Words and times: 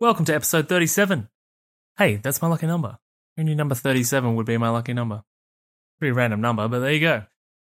Welcome 0.00 0.26
to 0.26 0.34
episode 0.36 0.68
37. 0.68 1.28
Hey, 1.96 2.16
that's 2.22 2.40
my 2.40 2.46
lucky 2.46 2.68
number. 2.68 2.98
Knew 3.36 3.52
number 3.56 3.74
37 3.74 4.36
would 4.36 4.46
be 4.46 4.56
my 4.56 4.68
lucky 4.68 4.92
number? 4.92 5.24
Pretty 5.98 6.12
random 6.12 6.40
number, 6.40 6.68
but 6.68 6.78
there 6.78 6.92
you 6.92 7.00
go. 7.00 7.22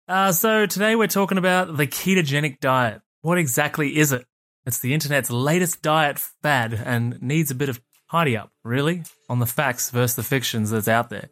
Uh, 0.07 0.31
so 0.31 0.67
today 0.67 0.95
we're 0.95 1.07
talking 1.07 1.39
about 1.39 1.75
the 1.77 1.87
ketogenic 1.87 2.59
diet. 2.59 3.01
What 3.23 3.39
exactly 3.39 3.97
is 3.97 4.11
it? 4.11 4.27
It's 4.67 4.77
the 4.77 4.93
internet's 4.93 5.31
latest 5.31 5.81
diet 5.81 6.19
fad 6.19 6.75
and 6.75 7.19
needs 7.23 7.49
a 7.49 7.55
bit 7.55 7.69
of 7.69 7.81
tidy 8.11 8.37
up, 8.37 8.51
really, 8.63 9.01
on 9.27 9.39
the 9.39 9.47
facts 9.47 9.89
versus 9.89 10.15
the 10.15 10.21
fictions 10.21 10.69
that's 10.69 10.87
out 10.87 11.09
there. 11.09 11.29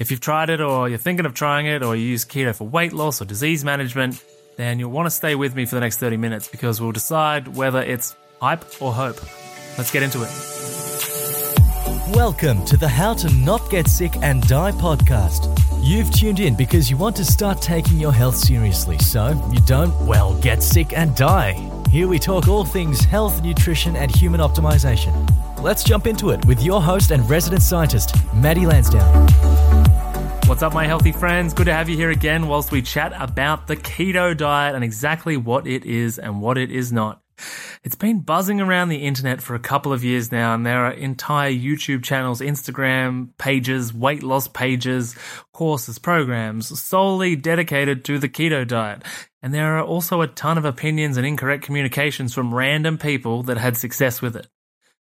If 0.00 0.10
you've 0.10 0.18
tried 0.18 0.50
it 0.50 0.60
or 0.60 0.88
you're 0.88 0.98
thinking 0.98 1.24
of 1.24 1.34
trying 1.34 1.66
it 1.66 1.84
or 1.84 1.94
you 1.94 2.02
use 2.02 2.24
keto 2.24 2.52
for 2.52 2.66
weight 2.66 2.92
loss 2.92 3.22
or 3.22 3.26
disease 3.26 3.64
management, 3.64 4.20
then 4.56 4.80
you'll 4.80 4.90
want 4.90 5.06
to 5.06 5.10
stay 5.12 5.36
with 5.36 5.54
me 5.54 5.66
for 5.66 5.76
the 5.76 5.80
next 5.82 5.98
30 5.98 6.16
minutes 6.16 6.48
because 6.48 6.80
we'll 6.80 6.90
decide 6.90 7.46
whether 7.46 7.80
it's 7.80 8.16
hype 8.40 8.64
or 8.82 8.92
hope. 8.92 9.20
Let's 9.78 9.90
get 9.90 10.02
into 10.02 10.22
it. 10.22 10.28
Welcome 12.14 12.62
to 12.66 12.76
the 12.76 12.88
How 12.88 13.14
to 13.14 13.32
Not 13.36 13.70
Get 13.70 13.88
Sick 13.88 14.16
and 14.20 14.46
Die 14.46 14.72
podcast. 14.72 15.48
You've 15.82 16.10
tuned 16.10 16.40
in 16.40 16.54
because 16.54 16.90
you 16.90 16.98
want 16.98 17.16
to 17.16 17.24
start 17.24 17.62
taking 17.62 17.98
your 17.98 18.12
health 18.12 18.36
seriously 18.36 18.98
so 18.98 19.30
you 19.50 19.60
don't, 19.62 19.98
well, 20.06 20.38
get 20.42 20.62
sick 20.62 20.92
and 20.92 21.16
die. 21.16 21.54
Here 21.90 22.06
we 22.06 22.18
talk 22.18 22.48
all 22.48 22.66
things 22.66 23.00
health, 23.00 23.42
nutrition, 23.42 23.96
and 23.96 24.14
human 24.14 24.40
optimization. 24.40 25.12
Let's 25.58 25.82
jump 25.82 26.06
into 26.06 26.30
it 26.30 26.44
with 26.44 26.62
your 26.62 26.82
host 26.82 27.10
and 27.10 27.28
resident 27.30 27.62
scientist, 27.62 28.14
Maddie 28.34 28.66
Lansdowne. 28.66 29.26
What's 30.46 30.62
up, 30.62 30.74
my 30.74 30.86
healthy 30.86 31.12
friends? 31.12 31.54
Good 31.54 31.64
to 31.64 31.72
have 31.72 31.88
you 31.88 31.96
here 31.96 32.10
again 32.10 32.46
whilst 32.46 32.72
we 32.72 32.82
chat 32.82 33.14
about 33.18 33.68
the 33.68 33.76
keto 33.76 34.36
diet 34.36 34.74
and 34.74 34.84
exactly 34.84 35.38
what 35.38 35.66
it 35.66 35.86
is 35.86 36.18
and 36.18 36.42
what 36.42 36.58
it 36.58 36.70
is 36.70 36.92
not. 36.92 37.21
It's 37.84 37.94
been 37.94 38.20
buzzing 38.20 38.60
around 38.60 38.88
the 38.88 39.04
internet 39.04 39.42
for 39.42 39.54
a 39.54 39.60
couple 39.60 39.92
of 39.92 40.04
years 40.04 40.30
now, 40.30 40.54
and 40.54 40.64
there 40.64 40.86
are 40.86 40.92
entire 40.92 41.52
YouTube 41.52 42.02
channels, 42.02 42.40
Instagram 42.40 43.30
pages, 43.38 43.92
weight 43.92 44.22
loss 44.22 44.48
pages, 44.48 45.16
courses, 45.52 45.98
programs 45.98 46.80
solely 46.80 47.36
dedicated 47.36 48.04
to 48.04 48.18
the 48.18 48.28
keto 48.28 48.66
diet. 48.66 49.02
And 49.42 49.52
there 49.52 49.76
are 49.76 49.84
also 49.84 50.20
a 50.20 50.28
ton 50.28 50.58
of 50.58 50.64
opinions 50.64 51.16
and 51.16 51.26
incorrect 51.26 51.64
communications 51.64 52.32
from 52.32 52.54
random 52.54 52.98
people 52.98 53.42
that 53.44 53.58
had 53.58 53.76
success 53.76 54.22
with 54.22 54.36
it. 54.36 54.46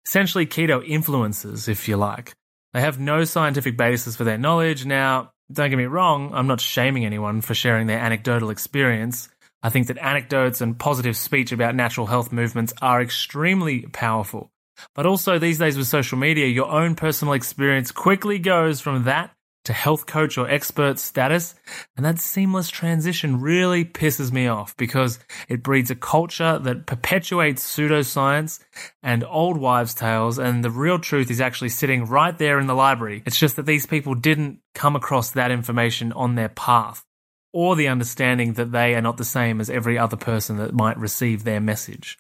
Essentially, 0.06 0.46
keto 0.46 0.88
influencers, 0.88 1.68
if 1.68 1.88
you 1.88 1.98
like. 1.98 2.34
They 2.74 2.82
have 2.82 3.00
no 3.00 3.24
scientific 3.24 3.78
basis 3.78 4.16
for 4.16 4.24
their 4.24 4.38
knowledge. 4.38 4.86
Now, 4.86 5.34
don't 5.52 5.70
get 5.70 5.78
me 5.78 5.86
wrong, 5.86 6.32
I'm 6.34 6.48
not 6.48 6.62
shaming 6.62 7.06
anyone 7.06 7.42
for 7.42 7.54
sharing 7.54 7.88
their 7.88 8.00
anecdotal 8.00 8.50
experience. 8.50 9.30
I 9.64 9.70
think 9.70 9.88
that 9.88 9.98
anecdotes 9.98 10.60
and 10.60 10.78
positive 10.78 11.16
speech 11.16 11.54
about 11.54 11.74
natural 11.74 12.06
health 12.06 12.34
movements 12.34 12.74
are 12.82 13.02
extremely 13.02 13.84
powerful. 13.84 14.52
But 14.94 15.06
also, 15.06 15.40
these 15.40 15.60
days 15.60 15.78
with 15.78 15.88
social 15.88 16.18
media, 16.18 16.48
your 16.48 16.70
own 16.70 16.96
personal 16.96 17.34
experience 17.34 17.92
quickly 17.92 18.40
goes 18.40 18.82
from 18.82 19.06
that 19.06 19.32
to 19.66 19.72
health 19.72 20.06
coach 20.06 20.38
or 20.38 20.50
expert 20.50 21.00
status. 21.00 21.56
And 21.96 22.06
that 22.06 22.20
seamless 22.20 22.70
transition 22.70 23.40
really 23.40 23.86
pisses 23.86 24.32
me 24.32 24.48
off 24.48 24.76
because 24.76 25.20
it 25.48 25.64
breeds 25.64 25.90
a 25.90 25.96
culture 25.96 26.60
that 26.60 26.86
perpetuates 26.86 27.64
pseudoscience 27.64 28.60
and 29.02 29.24
old 29.24 29.58
wives' 29.58 29.94
tales. 29.94 30.38
And 30.38 30.66
the 30.66 30.72
real 30.72 31.00
truth 31.00 31.32
is 31.32 31.40
actually 31.40 31.70
sitting 31.70 32.06
right 32.06 32.38
there 32.38 32.60
in 32.60 32.68
the 32.68 32.76
library. 32.76 33.24
It's 33.26 33.40
just 33.40 33.56
that 33.56 33.66
these 33.66 33.86
people 33.86 34.16
didn't 34.16 34.60
come 34.74 34.98
across 34.98 35.32
that 35.32 35.52
information 35.52 36.12
on 36.12 36.36
their 36.36 36.50
path 36.50 37.06
or 37.54 37.76
the 37.76 37.88
understanding 37.88 38.54
that 38.54 38.72
they 38.72 38.96
are 38.96 39.02
not 39.02 39.18
the 39.18 39.24
same 39.24 39.62
as 39.62 39.70
every 39.70 39.98
other 39.98 40.18
person 40.18 40.58
that 40.58 40.74
might 40.74 40.98
receive 40.98 41.44
their 41.44 41.62
message. 41.62 42.18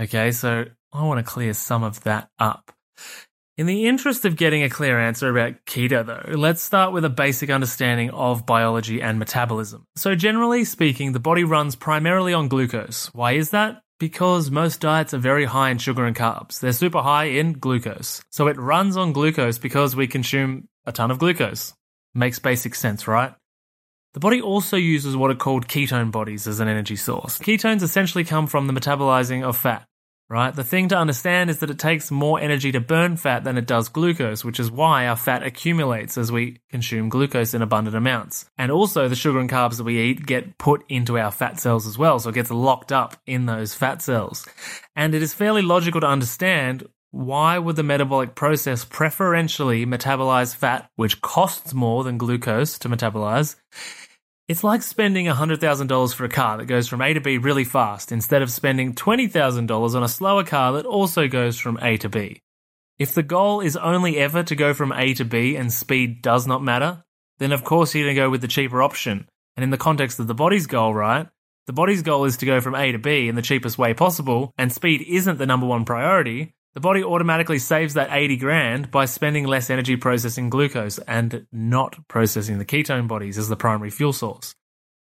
Okay, 0.00 0.30
so 0.30 0.66
I 0.92 1.02
want 1.02 1.18
to 1.18 1.30
clear 1.30 1.54
some 1.54 1.82
of 1.82 2.02
that 2.04 2.28
up. 2.38 2.72
In 3.56 3.66
the 3.66 3.86
interest 3.86 4.24
of 4.24 4.36
getting 4.36 4.62
a 4.62 4.70
clear 4.70 4.98
answer 4.98 5.28
about 5.28 5.66
keto, 5.66 6.06
though, 6.06 6.34
let's 6.34 6.62
start 6.62 6.94
with 6.94 7.04
a 7.04 7.10
basic 7.10 7.50
understanding 7.50 8.08
of 8.10 8.46
biology 8.46 9.02
and 9.02 9.18
metabolism. 9.18 9.84
So, 9.96 10.14
generally 10.14 10.64
speaking, 10.64 11.12
the 11.12 11.20
body 11.20 11.44
runs 11.44 11.76
primarily 11.76 12.32
on 12.32 12.48
glucose. 12.48 13.10
Why 13.12 13.32
is 13.32 13.50
that? 13.50 13.82
Because 13.98 14.50
most 14.50 14.80
diets 14.80 15.12
are 15.12 15.18
very 15.18 15.44
high 15.44 15.68
in 15.68 15.76
sugar 15.76 16.06
and 16.06 16.16
carbs. 16.16 16.60
They're 16.60 16.72
super 16.72 17.02
high 17.02 17.24
in 17.24 17.52
glucose. 17.52 18.22
So, 18.30 18.46
it 18.46 18.56
runs 18.56 18.96
on 18.96 19.12
glucose 19.12 19.58
because 19.58 19.94
we 19.94 20.06
consume 20.06 20.68
a 20.86 20.92
ton 20.92 21.10
of 21.10 21.18
glucose. 21.18 21.74
Makes 22.14 22.38
basic 22.38 22.74
sense, 22.74 23.06
right? 23.06 23.34
The 24.12 24.20
body 24.20 24.40
also 24.40 24.76
uses 24.76 25.16
what 25.16 25.30
are 25.30 25.36
called 25.36 25.68
ketone 25.68 26.10
bodies 26.10 26.48
as 26.48 26.58
an 26.58 26.66
energy 26.66 26.96
source. 26.96 27.38
Ketones 27.38 27.82
essentially 27.82 28.24
come 28.24 28.48
from 28.48 28.66
the 28.66 28.72
metabolizing 28.72 29.44
of 29.44 29.56
fat, 29.56 29.86
right? 30.28 30.52
The 30.52 30.64
thing 30.64 30.88
to 30.88 30.98
understand 30.98 31.48
is 31.48 31.60
that 31.60 31.70
it 31.70 31.78
takes 31.78 32.10
more 32.10 32.40
energy 32.40 32.72
to 32.72 32.80
burn 32.80 33.16
fat 33.16 33.44
than 33.44 33.56
it 33.56 33.68
does 33.68 33.88
glucose, 33.88 34.44
which 34.44 34.58
is 34.58 34.68
why 34.68 35.06
our 35.06 35.14
fat 35.14 35.44
accumulates 35.44 36.18
as 36.18 36.32
we 36.32 36.58
consume 36.70 37.08
glucose 37.08 37.54
in 37.54 37.62
abundant 37.62 37.94
amounts. 37.94 38.46
And 38.58 38.72
also, 38.72 39.06
the 39.06 39.14
sugar 39.14 39.38
and 39.38 39.48
carbs 39.48 39.76
that 39.76 39.84
we 39.84 40.00
eat 40.00 40.26
get 40.26 40.58
put 40.58 40.82
into 40.88 41.16
our 41.16 41.30
fat 41.30 41.60
cells 41.60 41.86
as 41.86 41.96
well, 41.96 42.18
so 42.18 42.30
it 42.30 42.34
gets 42.34 42.50
locked 42.50 42.90
up 42.90 43.16
in 43.26 43.46
those 43.46 43.74
fat 43.74 44.02
cells. 44.02 44.44
And 44.96 45.14
it 45.14 45.22
is 45.22 45.34
fairly 45.34 45.62
logical 45.62 46.00
to 46.00 46.08
understand 46.08 46.88
why 47.10 47.58
would 47.58 47.76
the 47.76 47.82
metabolic 47.82 48.34
process 48.34 48.84
preferentially 48.84 49.84
metabolize 49.84 50.54
fat, 50.54 50.88
which 50.96 51.20
costs 51.20 51.74
more 51.74 52.04
than 52.04 52.18
glucose 52.18 52.78
to 52.78 52.88
metabolize? 52.88 53.56
It's 54.48 54.64
like 54.64 54.82
spending 54.82 55.26
$100,000 55.26 56.14
for 56.14 56.24
a 56.24 56.28
car 56.28 56.58
that 56.58 56.66
goes 56.66 56.88
from 56.88 57.00
A 57.02 57.14
to 57.14 57.20
B 57.20 57.38
really 57.38 57.64
fast 57.64 58.10
instead 58.10 58.42
of 58.42 58.50
spending 58.50 58.94
$20,000 58.94 59.94
on 59.94 60.02
a 60.02 60.08
slower 60.08 60.44
car 60.44 60.72
that 60.72 60.86
also 60.86 61.28
goes 61.28 61.58
from 61.58 61.78
A 61.82 61.96
to 61.98 62.08
B. 62.08 62.42
If 62.98 63.14
the 63.14 63.22
goal 63.22 63.60
is 63.60 63.76
only 63.76 64.18
ever 64.18 64.42
to 64.42 64.56
go 64.56 64.74
from 64.74 64.92
A 64.92 65.14
to 65.14 65.24
B 65.24 65.56
and 65.56 65.72
speed 65.72 66.20
does 66.20 66.46
not 66.46 66.62
matter, 66.62 67.02
then 67.38 67.52
of 67.52 67.64
course 67.64 67.94
you're 67.94 68.04
going 68.04 68.14
to 68.14 68.20
go 68.20 68.28
with 68.30 68.40
the 68.40 68.48
cheaper 68.48 68.82
option. 68.82 69.28
And 69.56 69.64
in 69.64 69.70
the 69.70 69.78
context 69.78 70.20
of 70.20 70.26
the 70.26 70.34
body's 70.34 70.66
goal, 70.66 70.94
right? 70.94 71.28
The 71.66 71.72
body's 71.72 72.02
goal 72.02 72.24
is 72.24 72.36
to 72.38 72.46
go 72.46 72.60
from 72.60 72.74
A 72.74 72.92
to 72.92 72.98
B 72.98 73.28
in 73.28 73.36
the 73.36 73.42
cheapest 73.42 73.78
way 73.78 73.94
possible, 73.94 74.52
and 74.58 74.72
speed 74.72 75.02
isn't 75.08 75.38
the 75.38 75.46
number 75.46 75.66
one 75.66 75.84
priority. 75.84 76.54
The 76.74 76.80
body 76.80 77.02
automatically 77.02 77.58
saves 77.58 77.94
that 77.94 78.12
80 78.12 78.36
grand 78.36 78.90
by 78.90 79.06
spending 79.06 79.44
less 79.44 79.70
energy 79.70 79.96
processing 79.96 80.50
glucose 80.50 80.98
and 80.98 81.46
not 81.50 81.96
processing 82.06 82.58
the 82.58 82.64
ketone 82.64 83.08
bodies 83.08 83.38
as 83.38 83.48
the 83.48 83.56
primary 83.56 83.90
fuel 83.90 84.12
source. 84.12 84.54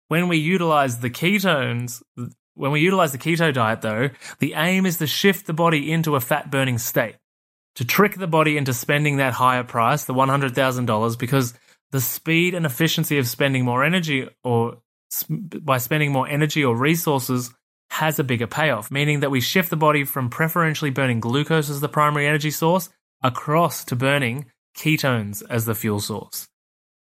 When 0.08 0.28
we 0.28 0.36
utilize 0.36 1.00
the 1.00 1.10
ketones, 1.10 2.02
when 2.54 2.70
we 2.70 2.80
utilize 2.80 3.12
the 3.12 3.18
keto 3.18 3.52
diet 3.52 3.80
though, 3.80 4.10
the 4.38 4.54
aim 4.54 4.86
is 4.86 4.98
to 4.98 5.06
shift 5.08 5.46
the 5.46 5.52
body 5.52 5.90
into 5.90 6.14
a 6.14 6.20
fat 6.20 6.50
burning 6.50 6.78
state, 6.78 7.16
to 7.74 7.84
trick 7.84 8.14
the 8.14 8.28
body 8.28 8.56
into 8.56 8.72
spending 8.72 9.16
that 9.16 9.32
higher 9.32 9.64
price, 9.64 10.04
the 10.04 10.14
$100,000, 10.14 11.18
because 11.18 11.54
the 11.90 12.00
speed 12.00 12.54
and 12.54 12.64
efficiency 12.64 13.18
of 13.18 13.26
spending 13.26 13.64
more 13.64 13.82
energy 13.82 14.28
or 14.44 14.78
by 15.28 15.78
spending 15.78 16.12
more 16.12 16.28
energy 16.28 16.64
or 16.64 16.76
resources 16.76 17.52
has 17.90 18.18
a 18.18 18.24
bigger 18.24 18.46
payoff, 18.46 18.90
meaning 18.90 19.20
that 19.20 19.30
we 19.30 19.40
shift 19.40 19.70
the 19.70 19.76
body 19.76 20.04
from 20.04 20.30
preferentially 20.30 20.90
burning 20.90 21.20
glucose 21.20 21.68
as 21.68 21.80
the 21.80 21.88
primary 21.88 22.26
energy 22.26 22.50
source 22.50 22.88
across 23.22 23.84
to 23.84 23.96
burning 23.96 24.46
ketones 24.76 25.42
as 25.50 25.64
the 25.66 25.74
fuel 25.74 26.00
source. 26.00 26.48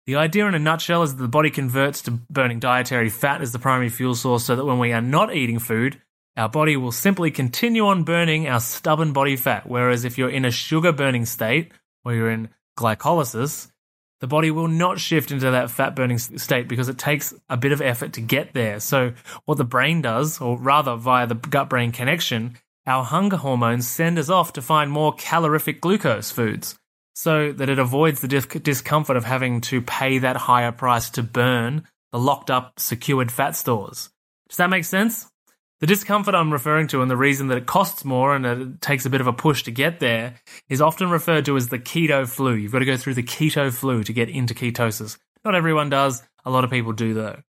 The 0.05 0.15
idea 0.15 0.47
in 0.47 0.55
a 0.55 0.59
nutshell 0.59 1.03
is 1.03 1.15
that 1.15 1.21
the 1.21 1.27
body 1.27 1.49
converts 1.49 2.03
to 2.03 2.11
burning 2.11 2.59
dietary 2.59 3.09
fat 3.09 3.41
as 3.41 3.51
the 3.51 3.59
primary 3.59 3.89
fuel 3.89 4.15
source 4.15 4.45
so 4.45 4.55
that 4.55 4.63
when 4.63 4.79
we 4.79 4.93
are 4.93 5.01
not 5.01 5.35
eating 5.35 5.59
food, 5.59 6.01
our 6.37 6.47
body 6.47 6.77
will 6.77 6.93
simply 6.93 7.31
continue 7.31 7.85
on 7.87 8.03
burning 8.03 8.47
our 8.47 8.59
stubborn 8.61 9.11
body 9.11 9.35
fat. 9.35 9.67
Whereas 9.67 10.05
if 10.05 10.17
you're 10.17 10.29
in 10.29 10.45
a 10.45 10.51
sugar 10.51 10.93
burning 10.93 11.25
state, 11.25 11.73
or 12.05 12.13
you're 12.13 12.31
in 12.31 12.49
glycolysis, 12.77 13.69
the 14.19 14.27
body 14.27 14.51
will 14.51 14.67
not 14.67 14.99
shift 14.99 15.31
into 15.31 15.51
that 15.51 15.69
fat 15.69 15.95
burning 15.95 16.17
state 16.17 16.67
because 16.67 16.89
it 16.89 16.97
takes 16.97 17.33
a 17.49 17.57
bit 17.57 17.71
of 17.71 17.81
effort 17.81 18.13
to 18.13 18.21
get 18.21 18.53
there. 18.53 18.79
So, 18.79 19.13
what 19.45 19.57
the 19.57 19.63
brain 19.63 20.01
does, 20.01 20.41
or 20.41 20.57
rather 20.57 20.95
via 20.95 21.27
the 21.27 21.35
gut 21.35 21.69
brain 21.69 21.91
connection, 21.91 22.57
our 22.85 23.03
hunger 23.03 23.37
hormones 23.37 23.87
send 23.87 24.17
us 24.17 24.29
off 24.29 24.53
to 24.53 24.61
find 24.61 24.89
more 24.89 25.13
calorific 25.13 25.81
glucose 25.81 26.31
foods 26.31 26.77
so 27.13 27.51
that 27.51 27.69
it 27.69 27.79
avoids 27.79 28.21
the 28.21 28.27
discomfort 28.27 29.17
of 29.17 29.25
having 29.25 29.59
to 29.59 29.81
pay 29.81 30.19
that 30.19 30.37
higher 30.37 30.71
price 30.71 31.09
to 31.09 31.23
burn 31.23 31.83
the 32.11 32.19
locked 32.19 32.51
up, 32.51 32.79
secured 32.79 33.31
fat 33.31 33.55
stores. 33.55 34.09
Does 34.49 34.57
that 34.57 34.69
make 34.69 34.85
sense? 34.85 35.27
The 35.79 35.87
discomfort 35.87 36.33
I'm 36.33 36.51
referring 36.51 36.87
to 36.87 37.03
and 37.03 37.11
the 37.11 37.17
reason 37.17 37.49
that 37.49 37.57
it 37.59 37.67
costs 37.67 38.03
more 38.03 38.35
and 38.35 38.45
it 38.45 38.81
takes 38.81 39.05
a 39.05 39.11
bit 39.11 39.21
of 39.21 39.27
a 39.27 39.33
push 39.33 39.61
to 39.63 39.71
get 39.71 39.99
there 39.99 40.33
is 40.69 40.81
often 40.81 41.11
referred 41.11 41.45
to 41.45 41.55
as 41.55 41.67
the 41.69 41.77
keto 41.77 42.27
flu. 42.27 42.53
You've 42.55 42.71
got 42.71 42.79
to 42.79 42.85
go 42.85 42.97
through 42.97 43.13
the 43.13 43.21
keto 43.21 43.71
flu 43.71 44.03
to 44.03 44.11
get 44.11 44.27
into 44.27 44.55
ketosis. 44.55 45.19
Not 45.45 45.53
everyone 45.53 45.91
does, 45.91 46.23
a 46.43 46.49
lot 46.49 46.63
of 46.63 46.71
people 46.71 46.93
do 46.93 47.13
though. 47.13 47.43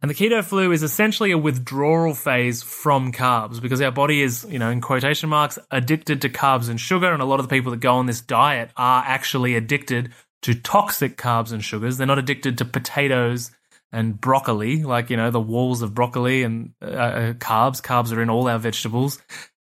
And 0.00 0.10
the 0.10 0.14
keto 0.14 0.42
flu 0.42 0.72
is 0.72 0.82
essentially 0.82 1.32
a 1.32 1.38
withdrawal 1.38 2.14
phase 2.14 2.62
from 2.62 3.12
carbs 3.12 3.60
because 3.60 3.82
our 3.82 3.90
body 3.90 4.22
is, 4.22 4.46
you 4.48 4.58
know, 4.58 4.70
in 4.70 4.80
quotation 4.80 5.28
marks, 5.28 5.58
addicted 5.70 6.22
to 6.22 6.30
carbs 6.30 6.70
and 6.70 6.80
sugar. 6.80 7.12
And 7.12 7.20
a 7.20 7.26
lot 7.26 7.40
of 7.40 7.48
the 7.48 7.54
people 7.54 7.72
that 7.72 7.80
go 7.80 7.94
on 7.94 8.06
this 8.06 8.22
diet 8.22 8.70
are 8.76 9.02
actually 9.06 9.54
addicted 9.54 10.12
to 10.42 10.54
toxic 10.54 11.16
carbs 11.18 11.52
and 11.52 11.62
sugars. 11.62 11.98
They're 11.98 12.06
not 12.06 12.18
addicted 12.18 12.56
to 12.58 12.64
potatoes 12.64 13.50
and 13.96 14.20
broccoli, 14.20 14.82
like, 14.82 15.08
you 15.08 15.16
know, 15.16 15.30
the 15.30 15.40
walls 15.40 15.80
of 15.80 15.94
broccoli 15.94 16.42
and 16.42 16.74
uh, 16.82 16.84
uh, 16.84 17.32
carbs. 17.32 17.80
Carbs 17.80 18.14
are 18.14 18.20
in 18.20 18.28
all 18.28 18.46
our 18.46 18.58
vegetables. 18.58 19.18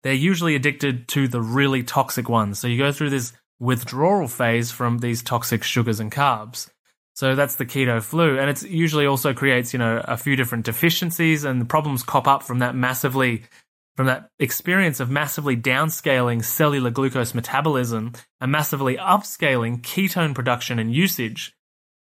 they're 0.04 0.14
usually 0.14 0.54
addicted 0.54 1.08
to 1.08 1.28
the 1.28 1.42
really 1.42 1.81
toxic 1.81 2.30
ones. 2.30 2.60
So 2.60 2.68
you 2.68 2.78
go 2.78 2.92
through 2.92 3.10
this 3.10 3.34
withdrawal 3.60 4.28
phase 4.28 4.70
from 4.70 5.00
these 5.00 5.24
toxic 5.24 5.64
sugars 5.64 6.00
and 6.00 6.12
carbs. 6.12 6.70
So 7.16 7.34
that's 7.34 7.56
the 7.56 7.66
keto 7.66 8.04
flu. 8.04 8.38
And 8.38 8.52
it 8.52 8.62
usually 8.62 9.08
also 9.08 9.34
creates, 9.34 9.74
you 9.74 9.80
know, 9.80 10.00
a 10.06 10.16
few 10.16 10.36
different 10.36 10.64
deficiencies 10.64 11.44
and 11.44 11.60
the 11.60 11.66
problems 11.66 12.04
cop 12.04 12.28
up 12.28 12.44
from 12.44 12.60
that 12.60 12.75
massively, 12.75 13.46
from 13.98 14.06
that 14.06 14.30
experience 14.38 15.00
of 15.00 15.10
massively 15.10 15.58
downscaling 15.58 16.46
cellular 16.46 16.92
glucose 16.92 17.34
metabolism 17.34 18.14
and 18.40 18.52
massively 18.52 18.96
upscaling 18.96 19.82
ketone 19.82 20.36
production 20.36 20.78
and 20.78 20.94
usage. 20.94 21.56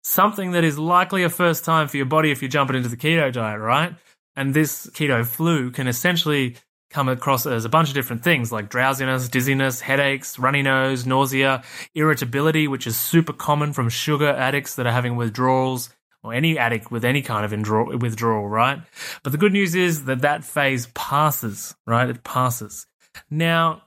Something 0.08 0.52
that 0.52 0.64
is 0.64 0.78
likely 0.78 1.24
a 1.24 1.30
first 1.30 1.66
time 1.66 1.88
for 1.88 1.98
your 1.98 2.06
body 2.06 2.30
if 2.30 2.40
you're 2.40 2.48
jumping 2.48 2.76
into 2.76 2.90
the 2.90 2.96
keto 2.96 3.34
diet, 3.34 3.60
right? 3.60 3.96
And 4.36 4.54
this 4.54 4.86
keto 4.92 5.26
flu 5.26 5.72
can 5.72 5.88
essentially 5.88 6.58
come 6.92 7.10
across 7.10 7.48
as 7.48 7.66
a 7.66 7.70
bunch 7.70 7.88
of 7.88 7.96
different 7.96 8.24
things 8.24 8.52
like 8.52 8.70
drowsiness, 8.70 9.28
dizziness, 9.28 9.82
headaches, 9.82 10.38
runny 10.38 10.62
nose, 10.62 11.08
nausea, 11.08 11.64
irritability, 11.96 12.68
which 12.68 12.86
is 12.86 12.96
super 12.96 13.34
common 13.34 13.74
from 13.74 13.90
sugar 13.90 14.30
addicts 14.30 14.76
that 14.76 14.86
are 14.86 14.92
having 14.92 15.16
withdrawals 15.16 15.90
or 16.24 16.36
any 16.36 16.56
addict 16.56 16.92
with 16.92 17.04
any 17.04 17.24
kind 17.24 17.44
of 17.44 18.00
withdrawal, 18.00 18.48
right? 18.48 18.84
But 19.24 19.32
the 19.32 19.40
good 19.40 19.54
news 19.54 19.74
is 19.74 20.06
that 20.06 20.22
that 20.22 20.44
phase 20.44 20.86
passes, 20.94 21.74
right? 21.88 22.08
It 22.08 22.24
passes. 22.24 22.86
Now, 23.32 23.82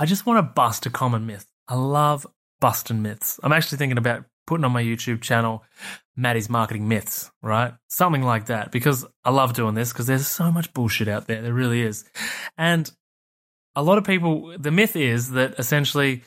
I 0.00 0.04
just 0.04 0.26
want 0.26 0.38
to 0.38 0.52
bust 0.52 0.84
a 0.84 0.90
common 0.90 1.26
myth. 1.26 1.46
I 1.68 1.76
love 1.76 2.26
busting 2.60 3.02
myths. 3.02 3.38
I'm 3.44 3.52
actually 3.52 3.78
thinking 3.78 3.98
about 3.98 4.24
putting 4.46 4.64
on 4.64 4.72
my 4.72 4.82
YouTube 4.82 5.20
channel 5.20 5.62
Maddie's 6.16 6.48
marketing 6.48 6.88
myths, 6.88 7.30
right? 7.42 7.74
Something 7.88 8.22
like 8.22 8.46
that, 8.46 8.72
because 8.72 9.04
I 9.24 9.30
love 9.30 9.52
doing 9.52 9.74
this 9.74 9.92
because 9.92 10.06
there's 10.06 10.26
so 10.26 10.50
much 10.50 10.72
bullshit 10.72 11.08
out 11.08 11.26
there. 11.26 11.42
There 11.42 11.52
really 11.52 11.82
is. 11.82 12.04
And 12.56 12.90
a 13.74 13.82
lot 13.82 13.98
of 13.98 14.04
people, 14.04 14.56
the 14.58 14.70
myth 14.70 14.96
is 14.96 15.30
that 15.32 15.58
essentially 15.58 16.22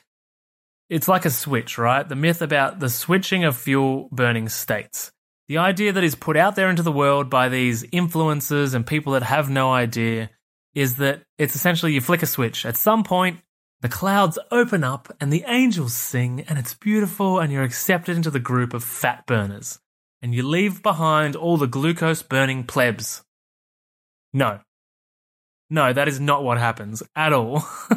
it's 0.90 1.08
like 1.08 1.26
a 1.26 1.32
switch, 1.32 1.78
right? 1.78 2.08
The 2.08 2.16
myth 2.16 2.42
about 2.42 2.80
the 2.80 2.90
switching 2.90 3.44
of 3.44 3.58
fuel 3.58 4.10
burning 4.12 4.50
states. 4.50 5.12
The 5.48 5.58
idea 5.58 5.92
that 5.92 6.04
is 6.04 6.14
put 6.14 6.38
out 6.38 6.56
there 6.56 6.70
into 6.70 6.84
the 6.84 6.92
world 6.92 7.30
by 7.30 7.50
these 7.50 7.84
influencers 7.86 8.76
and 8.76 8.86
people 8.86 9.14
that 9.14 9.24
have 9.24 9.50
no 9.50 9.74
idea 9.74 10.30
is 10.76 10.98
that 10.98 11.24
it's 11.40 11.56
essentially 11.56 11.94
you 11.94 12.02
flick 12.02 12.22
a 12.22 12.28
switch. 12.28 12.66
At 12.66 12.78
some 12.78 13.04
point, 13.04 13.40
the 13.82 13.90
clouds 13.90 14.38
open 14.52 14.84
up 14.84 15.12
and 15.22 15.32
the 15.32 15.46
angels 15.48 15.94
sing, 15.96 16.42
and 16.50 16.60
it's 16.60 16.74
beautiful, 16.74 17.40
and 17.40 17.52
you're 17.52 17.64
accepted 17.64 18.16
into 18.18 18.30
the 18.30 18.40
group 18.40 18.74
of 18.74 18.84
fat 18.84 19.26
burners. 19.26 19.80
And 20.22 20.36
you 20.36 20.46
leave 20.46 20.84
behind 20.84 21.36
all 21.36 21.56
the 21.56 21.68
glucose 21.68 22.22
burning 22.22 22.66
plebs. 22.66 23.24
No. 24.34 24.60
No, 25.70 25.94
that 25.94 26.08
is 26.08 26.20
not 26.20 26.44
what 26.44 26.58
happens 26.58 27.04
at 27.16 27.32
all. 27.32 27.64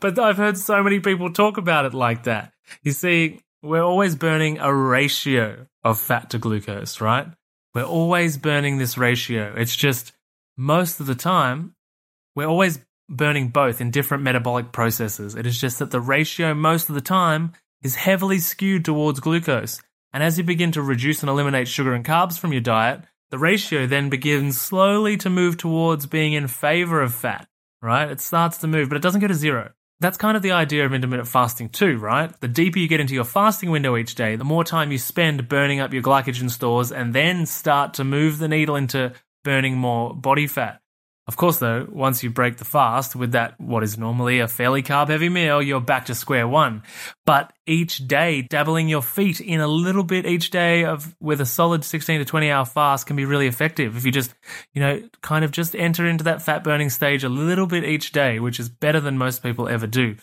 but 0.00 0.18
I've 0.18 0.38
heard 0.38 0.56
so 0.56 0.82
many 0.82 1.00
people 1.00 1.30
talk 1.30 1.58
about 1.58 1.84
it 1.84 1.92
like 1.92 2.24
that. 2.24 2.52
You 2.82 2.92
see, 2.92 3.40
we're 3.62 3.82
always 3.82 4.14
burning 4.14 4.58
a 4.58 4.72
ratio 4.72 5.66
of 5.84 6.00
fat 6.00 6.30
to 6.30 6.38
glucose, 6.38 7.00
right? 7.00 7.26
We're 7.74 7.84
always 7.84 8.38
burning 8.38 8.78
this 8.78 8.96
ratio. 8.96 9.54
It's 9.56 9.76
just 9.76 10.12
most 10.56 11.00
of 11.00 11.06
the 11.06 11.14
time, 11.14 11.74
we're 12.34 12.46
always 12.46 12.78
burning 13.10 13.48
both 13.48 13.80
in 13.80 13.90
different 13.90 14.22
metabolic 14.22 14.72
processes. 14.72 15.34
It 15.34 15.46
is 15.46 15.60
just 15.60 15.80
that 15.80 15.90
the 15.90 16.00
ratio 16.00 16.54
most 16.54 16.88
of 16.88 16.94
the 16.94 17.00
time 17.00 17.52
is 17.82 17.96
heavily 17.96 18.38
skewed 18.38 18.84
towards 18.84 19.20
glucose. 19.20 19.80
And 20.12 20.22
as 20.22 20.38
you 20.38 20.44
begin 20.44 20.72
to 20.72 20.82
reduce 20.82 21.20
and 21.22 21.28
eliminate 21.28 21.68
sugar 21.68 21.92
and 21.92 22.04
carbs 22.04 22.38
from 22.38 22.52
your 22.52 22.60
diet, 22.60 23.02
the 23.30 23.38
ratio 23.38 23.86
then 23.86 24.10
begins 24.10 24.60
slowly 24.60 25.16
to 25.18 25.30
move 25.30 25.56
towards 25.56 26.06
being 26.06 26.32
in 26.32 26.48
favor 26.48 27.00
of 27.00 27.14
fat, 27.14 27.46
right? 27.82 28.10
It 28.10 28.20
starts 28.20 28.58
to 28.58 28.66
move, 28.66 28.88
but 28.88 28.96
it 28.96 29.02
doesn't 29.02 29.20
go 29.20 29.28
to 29.28 29.34
zero. 29.34 29.72
That's 30.00 30.16
kind 30.16 30.36
of 30.36 30.42
the 30.42 30.52
idea 30.52 30.86
of 30.86 30.94
intermittent 30.94 31.28
fasting 31.28 31.68
too, 31.68 31.98
right? 31.98 32.32
The 32.40 32.48
deeper 32.48 32.78
you 32.78 32.88
get 32.88 33.00
into 33.00 33.14
your 33.14 33.24
fasting 33.24 33.70
window 33.70 33.96
each 33.96 34.14
day, 34.14 34.34
the 34.34 34.44
more 34.44 34.64
time 34.64 34.90
you 34.90 34.98
spend 34.98 35.48
burning 35.48 35.78
up 35.78 35.92
your 35.92 36.02
glycogen 36.02 36.50
stores 36.50 36.90
and 36.90 37.14
then 37.14 37.44
start 37.44 37.94
to 37.94 38.04
move 38.04 38.38
the 38.38 38.48
needle 38.48 38.76
into 38.76 39.12
burning 39.44 39.76
more 39.76 40.14
body 40.14 40.46
fat. 40.46 40.80
Of 41.30 41.36
course, 41.36 41.58
though, 41.58 41.86
once 41.92 42.24
you 42.24 42.30
break 42.30 42.56
the 42.56 42.64
fast 42.64 43.14
with 43.14 43.30
that, 43.32 43.54
what 43.60 43.84
is 43.84 43.96
normally 43.96 44.40
a 44.40 44.48
fairly 44.48 44.82
carb 44.82 45.10
heavy 45.10 45.28
meal, 45.28 45.62
you're 45.62 45.80
back 45.80 46.06
to 46.06 46.14
square 46.16 46.48
one. 46.48 46.82
But 47.24 47.52
each 47.68 48.08
day, 48.08 48.42
dabbling 48.42 48.88
your 48.88 49.00
feet 49.00 49.40
in 49.40 49.60
a 49.60 49.68
little 49.68 50.02
bit 50.02 50.26
each 50.26 50.50
day 50.50 50.84
of 50.84 51.14
with 51.20 51.40
a 51.40 51.46
solid 51.46 51.84
16 51.84 52.18
to 52.18 52.24
20 52.24 52.50
hour 52.50 52.64
fast 52.64 53.06
can 53.06 53.14
be 53.14 53.26
really 53.26 53.46
effective. 53.46 53.96
If 53.96 54.04
you 54.04 54.10
just, 54.10 54.34
you 54.74 54.80
know, 54.80 55.00
kind 55.20 55.44
of 55.44 55.52
just 55.52 55.76
enter 55.76 56.04
into 56.04 56.24
that 56.24 56.42
fat 56.42 56.64
burning 56.64 56.90
stage 56.90 57.22
a 57.22 57.28
little 57.28 57.68
bit 57.68 57.84
each 57.84 58.10
day, 58.10 58.40
which 58.40 58.58
is 58.58 58.68
better 58.68 58.98
than 58.98 59.16
most 59.16 59.40
people 59.40 59.68
ever 59.68 59.86
do. 59.86 60.16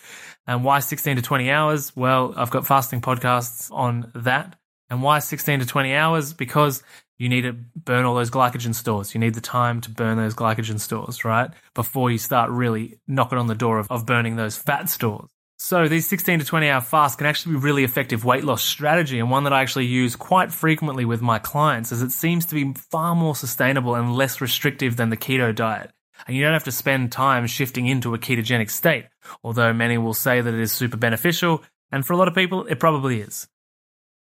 And 0.45 0.65
why 0.65 0.79
16 0.79 1.15
to 1.15 1.21
20 1.21 1.49
hours? 1.49 1.95
Well, 1.95 2.33
I've 2.35 2.51
got 2.51 2.67
fasting 2.67 2.99
podcasts 2.99 3.71
on 3.71 4.11
that. 4.13 4.59
And 4.89 5.01
why 5.01 5.19
16 5.19 5.61
to 5.61 5.65
20 5.65 5.93
hours? 5.93 6.33
Because 6.33 6.83
you 7.17 7.29
need 7.29 7.41
to 7.41 7.53
burn 7.53 8.05
all 8.05 8.15
those 8.15 8.29
glycogen 8.29 8.75
stores. 8.75 9.13
You 9.13 9.19
need 9.19 9.33
the 9.33 9.41
time 9.41 9.81
to 9.81 9.89
burn 9.89 10.17
those 10.17 10.35
glycogen 10.35 10.79
stores, 10.79 11.25
right? 11.25 11.49
Before 11.73 12.11
you 12.11 12.17
start 12.17 12.51
really 12.51 12.99
knocking 13.07 13.37
on 13.37 13.47
the 13.47 13.55
door 13.55 13.79
of, 13.79 13.89
of 13.91 14.05
burning 14.05 14.35
those 14.35 14.57
fat 14.57 14.89
stores. 14.89 15.29
So 15.59 15.87
these 15.87 16.07
16 16.07 16.39
to 16.39 16.45
20 16.45 16.69
hour 16.69 16.81
fasts 16.81 17.17
can 17.17 17.25
actually 17.25 17.55
be 17.55 17.61
really 17.61 17.83
effective 17.83 18.23
weight 18.23 18.43
loss 18.43 18.63
strategy 18.63 19.17
and 19.17 19.31
one 19.31 19.43
that 19.45 19.53
I 19.53 19.61
actually 19.61 19.87
use 19.87 20.15
quite 20.15 20.53
frequently 20.53 21.03
with 21.03 21.19
my 21.19 21.39
clients 21.39 21.91
as 21.91 22.03
it 22.03 22.11
seems 22.11 22.45
to 22.45 22.55
be 22.55 22.73
far 22.91 23.15
more 23.15 23.35
sustainable 23.35 23.95
and 23.95 24.15
less 24.15 24.39
restrictive 24.39 24.97
than 24.97 25.09
the 25.09 25.17
keto 25.17 25.55
diet. 25.55 25.89
And 26.27 26.35
you 26.35 26.43
don't 26.43 26.53
have 26.53 26.63
to 26.65 26.71
spend 26.71 27.11
time 27.11 27.47
shifting 27.47 27.87
into 27.87 28.13
a 28.13 28.19
ketogenic 28.19 28.69
state, 28.69 29.05
although 29.43 29.73
many 29.73 29.97
will 29.97 30.13
say 30.13 30.41
that 30.41 30.53
it 30.53 30.59
is 30.59 30.71
super 30.71 30.97
beneficial, 30.97 31.63
and 31.91 32.05
for 32.05 32.13
a 32.13 32.17
lot 32.17 32.27
of 32.27 32.35
people, 32.35 32.65
it 32.65 32.79
probably 32.79 33.21
is. 33.21 33.47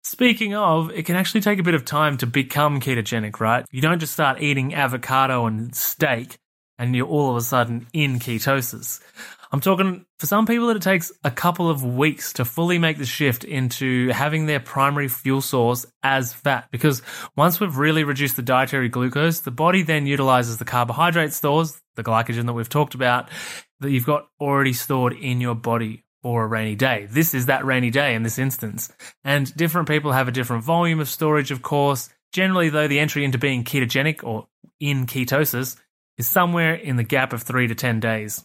Speaking 0.06 0.54
of, 0.54 0.92
it 0.92 1.08
can 1.08 1.16
actually 1.16 1.42
take 1.42 1.58
a 1.58 1.64
bit 1.64 1.74
of 1.74 1.84
time 1.84 2.18
to 2.18 2.28
become 2.28 2.80
ketogenic, 2.80 3.40
right? 3.40 3.66
You 3.72 3.82
don't 3.82 3.98
just 3.98 4.14
start 4.14 4.40
eating 4.40 4.76
avocado 4.76 5.48
and 5.48 5.76
steak 5.76 6.38
and 6.78 6.96
you're 6.96 7.08
all 7.08 7.32
of 7.32 7.38
a 7.38 7.42
sudden 7.42 7.88
in 7.92 8.20
ketosis. 8.20 9.02
I'm 9.52 9.62
talking 9.62 10.06
for 10.20 10.28
some 10.28 10.46
people 10.46 10.68
that 10.68 10.76
it 10.76 10.84
takes 10.84 11.12
a 11.24 11.32
couple 11.32 11.72
of 11.72 11.84
weeks 11.84 12.34
to 12.34 12.46
fully 12.46 12.78
make 12.78 13.00
the 13.00 13.06
shift 13.08 13.44
into 13.46 14.10
having 14.10 14.46
their 14.46 14.60
primary 14.60 15.08
fuel 15.08 15.42
source 15.42 15.88
as 16.04 16.34
fat 16.34 16.68
because 16.70 17.02
once 17.36 17.60
we've 17.60 17.76
really 17.76 18.04
reduced 18.04 18.36
the 18.36 18.44
dietary 18.44 18.90
glucose, 18.90 19.40
the 19.40 19.50
body 19.50 19.82
then 19.82 20.06
utilizes 20.06 20.60
the 20.60 20.66
carbohydrate 20.66 21.34
stores, 21.34 21.82
the 21.96 22.04
glycogen 22.04 22.46
that 22.46 22.54
we've 22.54 22.70
talked 22.70 22.94
about, 22.94 23.28
that 23.80 23.90
you've 23.90 24.06
got 24.06 24.28
already 24.40 24.74
stored 24.74 25.14
in 25.14 25.42
your 25.42 25.56
body 25.56 26.05
or 26.26 26.44
a 26.44 26.48
rainy 26.48 26.74
day. 26.74 27.08
This 27.08 27.36
is 27.36 27.46
that 27.46 27.66
rainy 27.66 27.92
day 27.92 28.16
in 28.16 28.24
this 28.24 28.40
instance. 28.40 28.92
And 29.24 29.56
different 29.56 29.88
people 29.88 30.12
have 30.12 30.28
a 30.28 30.32
different 30.32 30.64
volume 30.64 31.00
of 31.00 31.08
storage, 31.08 31.52
of 31.52 31.62
course. 31.62 32.10
Generally, 32.34 32.70
though, 32.70 32.88
the 32.88 32.98
entry 32.98 33.24
into 33.24 33.38
being 33.38 33.64
ketogenic 33.64 34.24
or 34.24 34.48
in 34.80 35.06
ketosis 35.06 35.78
is 36.18 36.26
somewhere 36.26 36.74
in 36.74 36.96
the 36.96 37.04
gap 37.04 37.32
of 37.32 37.44
three 37.44 37.68
to 37.68 37.76
10 37.76 38.00
days. 38.00 38.44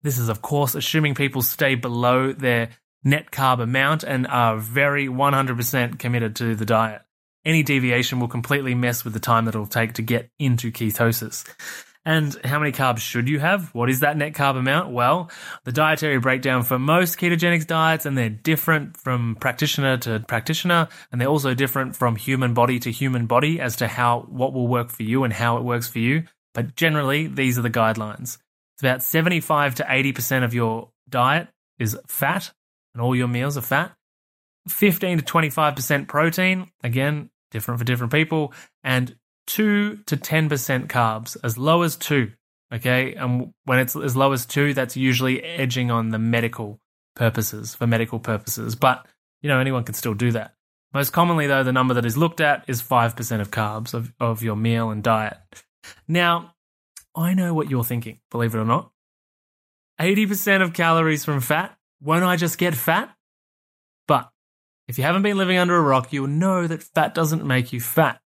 This 0.00 0.16
is, 0.16 0.30
of 0.30 0.40
course, 0.40 0.74
assuming 0.74 1.14
people 1.14 1.42
stay 1.42 1.74
below 1.74 2.32
their 2.32 2.70
net 3.04 3.30
carb 3.30 3.60
amount 3.60 4.04
and 4.04 4.26
are 4.26 4.56
very 4.56 5.06
100% 5.06 5.98
committed 5.98 6.36
to 6.36 6.54
the 6.54 6.64
diet. 6.64 7.02
Any 7.44 7.62
deviation 7.62 8.20
will 8.20 8.28
completely 8.28 8.74
mess 8.74 9.04
with 9.04 9.12
the 9.12 9.20
time 9.20 9.44
that 9.44 9.54
it'll 9.54 9.66
take 9.66 9.92
to 9.94 10.02
get 10.02 10.30
into 10.38 10.72
ketosis. 10.72 11.46
And 12.04 12.36
how 12.44 12.58
many 12.58 12.72
carbs 12.72 12.98
should 12.98 13.28
you 13.28 13.38
have? 13.38 13.72
What 13.74 13.88
is 13.88 14.00
that 14.00 14.16
net 14.16 14.32
carb 14.32 14.56
amount? 14.56 14.92
Well, 14.92 15.30
the 15.64 15.70
dietary 15.70 16.18
breakdown 16.18 16.64
for 16.64 16.76
most 16.76 17.16
ketogenic 17.16 17.68
diets, 17.68 18.06
and 18.06 18.18
they're 18.18 18.28
different 18.28 18.96
from 18.96 19.36
practitioner 19.38 19.98
to 19.98 20.24
practitioner, 20.26 20.88
and 21.12 21.20
they're 21.20 21.28
also 21.28 21.54
different 21.54 21.94
from 21.94 22.16
human 22.16 22.54
body 22.54 22.80
to 22.80 22.90
human 22.90 23.26
body 23.26 23.60
as 23.60 23.76
to 23.76 23.86
how 23.86 24.22
what 24.28 24.52
will 24.52 24.66
work 24.66 24.90
for 24.90 25.04
you 25.04 25.22
and 25.22 25.32
how 25.32 25.58
it 25.58 25.62
works 25.62 25.86
for 25.86 26.00
you. 26.00 26.24
But 26.54 26.74
generally, 26.74 27.28
these 27.28 27.56
are 27.56 27.62
the 27.62 27.70
guidelines. 27.70 28.38
It's 28.74 28.82
about 28.82 29.02
75 29.04 29.76
to 29.76 29.84
80% 29.84 30.44
of 30.44 30.54
your 30.54 30.90
diet 31.08 31.48
is 31.78 31.96
fat, 32.08 32.52
and 32.94 33.02
all 33.02 33.14
your 33.14 33.28
meals 33.28 33.56
are 33.56 33.62
fat. 33.62 33.94
15 34.68 35.18
to 35.18 35.24
25% 35.24 36.08
protein, 36.08 36.70
again, 36.82 37.30
different 37.50 37.78
for 37.78 37.84
different 37.84 38.12
people, 38.12 38.52
and 38.82 39.14
2 39.46 39.96
to 40.06 40.16
10% 40.16 40.86
carbs, 40.86 41.36
as 41.42 41.58
low 41.58 41.82
as 41.82 41.96
2. 41.96 42.30
Okay. 42.72 43.14
And 43.14 43.52
when 43.64 43.78
it's 43.78 43.94
as 43.94 44.16
low 44.16 44.32
as 44.32 44.46
2, 44.46 44.74
that's 44.74 44.96
usually 44.96 45.42
edging 45.42 45.90
on 45.90 46.08
the 46.08 46.18
medical 46.18 46.80
purposes, 47.14 47.74
for 47.74 47.86
medical 47.86 48.18
purposes. 48.18 48.74
But, 48.74 49.06
you 49.42 49.48
know, 49.48 49.58
anyone 49.58 49.84
can 49.84 49.94
still 49.94 50.14
do 50.14 50.32
that. 50.32 50.54
Most 50.94 51.10
commonly, 51.10 51.46
though, 51.46 51.62
the 51.62 51.72
number 51.72 51.94
that 51.94 52.04
is 52.04 52.16
looked 52.16 52.40
at 52.40 52.64
is 52.68 52.82
5% 52.82 53.40
of 53.40 53.50
carbs 53.50 53.94
of, 53.94 54.12
of 54.20 54.42
your 54.42 54.56
meal 54.56 54.90
and 54.90 55.02
diet. 55.02 55.38
Now, 56.06 56.54
I 57.14 57.34
know 57.34 57.54
what 57.54 57.70
you're 57.70 57.84
thinking, 57.84 58.20
believe 58.30 58.54
it 58.54 58.58
or 58.58 58.64
not. 58.64 58.90
80% 60.00 60.62
of 60.62 60.72
calories 60.72 61.24
from 61.24 61.40
fat. 61.40 61.76
Won't 62.00 62.24
I 62.24 62.36
just 62.36 62.58
get 62.58 62.74
fat? 62.74 63.14
But 64.08 64.30
if 64.88 64.98
you 64.98 65.04
haven't 65.04 65.22
been 65.22 65.36
living 65.36 65.58
under 65.58 65.76
a 65.76 65.82
rock, 65.82 66.12
you'll 66.12 66.26
know 66.26 66.66
that 66.66 66.82
fat 66.82 67.14
doesn't 67.14 67.44
make 67.44 67.72
you 67.72 67.80
fat. 67.80 68.20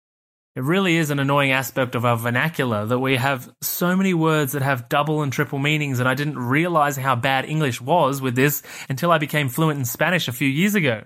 It 0.56 0.64
really 0.64 0.96
is 0.96 1.10
an 1.10 1.20
annoying 1.20 1.52
aspect 1.52 1.96
of 1.96 2.06
our 2.06 2.16
vernacular 2.16 2.86
that 2.86 3.00
we 3.00 3.18
have 3.18 3.54
so 3.62 3.94
many 3.94 4.14
words 4.14 4.54
that 4.54 4.62
have 4.62 4.88
double 4.88 5.22
and 5.22 5.32
triple 5.32 5.60
meanings, 5.60 6.00
and 6.00 6.08
I 6.08 6.14
didn't 6.14 6.40
realize 6.40 6.96
how 6.96 7.18
bad 7.18 7.44
English 7.44 7.82
was 7.82 8.22
with 8.22 8.36
this 8.38 8.64
until 8.88 9.12
I 9.12 9.18
became 9.18 9.50
fluent 9.50 9.80
in 9.80 9.84
Spanish 9.84 10.30
a 10.30 10.32
few 10.32 10.48
years 10.48 10.74
ago. 10.74 11.04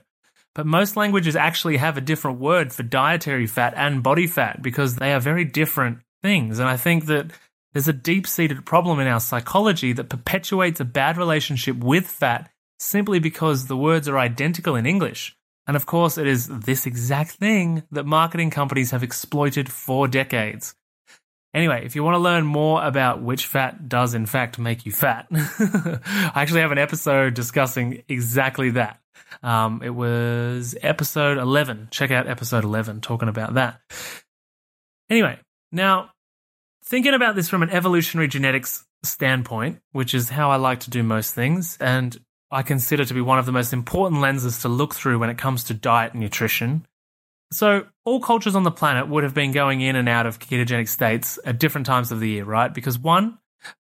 But 0.53 0.67
most 0.67 0.95
languages 0.95 1.35
actually 1.35 1.77
have 1.77 1.97
a 1.97 2.01
different 2.01 2.39
word 2.39 2.71
for 2.71 2.83
dietary 2.83 3.47
fat 3.47 3.73
and 3.75 4.03
body 4.03 4.27
fat 4.27 4.61
because 4.61 4.95
they 4.95 5.13
are 5.13 5.19
very 5.19 5.45
different 5.45 5.99
things. 6.21 6.59
And 6.59 6.69
I 6.69 6.77
think 6.77 7.07
that 7.07 7.31
there's 7.73 7.87
a 7.87 7.93
deep 7.93 8.27
seated 8.27 8.67
problem 8.67 8.99
in 8.99 9.07
our 9.07 9.19
psychology 9.19 9.93
that 9.93 10.09
perpetuates 10.09 10.79
a 10.79 10.85
bad 10.85 11.17
relationship 11.17 11.77
with 11.77 12.05
fat 12.05 12.51
simply 12.77 13.17
because 13.17 13.65
the 13.65 13.77
words 13.77 14.07
are 14.07 14.19
identical 14.19 14.75
in 14.75 14.85
English. 14.85 15.35
And 15.69 15.75
of 15.75 15.85
course, 15.85 16.17
it 16.17 16.25
is 16.25 16.47
this 16.47 16.87
exact 16.87 17.33
thing 17.33 17.83
that 17.91 18.03
marketing 18.03 18.49
companies 18.49 18.89
have 18.89 19.03
exploited 19.03 19.71
for 19.71 20.07
decades. 20.07 20.73
Anyway, 21.53 21.85
if 21.85 21.95
you 21.95 22.03
want 22.03 22.15
to 22.15 22.19
learn 22.19 22.43
more 22.43 22.83
about 22.83 23.21
which 23.21 23.45
fat 23.45 23.87
does 23.87 24.15
in 24.15 24.25
fact 24.25 24.57
make 24.57 24.87
you 24.87 24.91
fat, 24.91 25.27
I 25.31 26.31
actually 26.33 26.61
have 26.61 26.71
an 26.71 26.79
episode 26.79 27.35
discussing 27.35 28.01
exactly 28.09 28.71
that. 28.71 28.99
Um, 29.43 29.83
it 29.83 29.91
was 29.91 30.75
episode 30.81 31.37
11. 31.37 31.89
Check 31.91 32.09
out 32.09 32.25
episode 32.27 32.63
11 32.63 33.01
talking 33.01 33.29
about 33.29 33.53
that. 33.53 33.79
Anyway, 35.07 35.37
now 35.71 36.09
thinking 36.83 37.13
about 37.13 37.35
this 37.35 37.47
from 37.47 37.61
an 37.61 37.69
evolutionary 37.69 38.27
genetics 38.27 38.87
standpoint, 39.03 39.81
which 39.91 40.15
is 40.15 40.29
how 40.29 40.49
I 40.49 40.55
like 40.55 40.79
to 40.79 40.89
do 40.89 41.03
most 41.03 41.35
things, 41.35 41.77
and 41.79 42.19
I 42.51 42.63
consider 42.63 43.05
to 43.05 43.13
be 43.13 43.21
one 43.21 43.37
of 43.37 43.45
the 43.45 43.51
most 43.51 43.73
important 43.73 44.21
lenses 44.21 44.59
to 44.59 44.69
look 44.69 44.95
through 44.95 45.19
when 45.19 45.29
it 45.29 45.37
comes 45.37 45.65
to 45.65 45.73
diet 45.73 46.13
and 46.13 46.21
nutrition. 46.21 46.85
So, 47.51 47.85
all 48.05 48.19
cultures 48.19 48.55
on 48.55 48.63
the 48.63 48.71
planet 48.71 49.07
would 49.07 49.23
have 49.23 49.33
been 49.33 49.51
going 49.51 49.81
in 49.81 49.95
and 49.95 50.07
out 50.07 50.25
of 50.25 50.39
ketogenic 50.39 50.87
states 50.87 51.39
at 51.45 51.59
different 51.59 51.87
times 51.87 52.11
of 52.11 52.19
the 52.19 52.29
year, 52.29 52.45
right? 52.45 52.71
Because 52.71 52.97
one, 52.97 53.39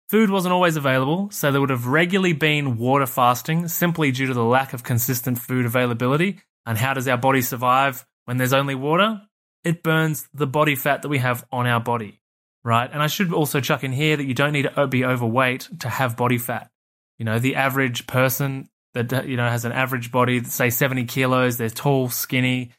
food 0.10 0.30
wasn't 0.30 0.54
always 0.54 0.78
available, 0.78 1.30
so 1.32 1.52
there 1.52 1.60
would 1.60 1.70
have 1.70 1.88
regularly 1.88 2.34
been 2.34 2.78
water 2.78 3.06
fasting 3.06 3.68
simply 3.68 4.12
due 4.12 4.28
to 4.28 4.34
the 4.34 4.44
lack 4.44 4.74
of 4.74 4.84
consistent 4.84 5.38
food 5.38 5.66
availability. 5.66 6.40
And 6.66 6.78
how 6.78 6.94
does 6.94 7.08
our 7.08 7.18
body 7.18 7.42
survive 7.42 8.06
when 8.26 8.38
there's 8.38 8.54
only 8.54 8.76
water? 8.76 9.22
It 9.64 9.84
burns 9.84 10.30
the 10.34 10.48
body 10.48 10.76
fat 10.76 11.02
that 11.02 11.10
we 11.10 11.18
have 11.18 11.46
on 11.52 11.68
our 11.68 11.82
body, 11.82 12.22
right? 12.64 12.90
And 12.92 13.04
I 13.04 13.08
should 13.08 13.34
also 13.34 13.60
chuck 13.60 13.84
in 13.84 13.92
here 13.92 14.16
that 14.16 14.26
you 14.26 14.34
don't 14.34 14.54
need 14.54 14.70
to 14.74 14.88
be 14.88 15.04
overweight 15.04 15.70
to 15.80 15.90
have 15.90 16.16
body 16.16 16.38
fat. 16.38 16.72
You 17.18 17.26
know, 17.26 17.40
the 17.40 17.56
average 17.56 18.08
person 18.08 18.70
that 18.94 19.28
you 19.28 19.38
know 19.38 19.48
has 19.48 19.66
an 19.66 19.72
average 19.72 20.12
body, 20.12 20.44
say 20.44 20.70
70 20.70 21.06
kilos, 21.06 21.58
they're 21.58 21.70
tall, 21.70 22.10
skinny, 22.10 22.72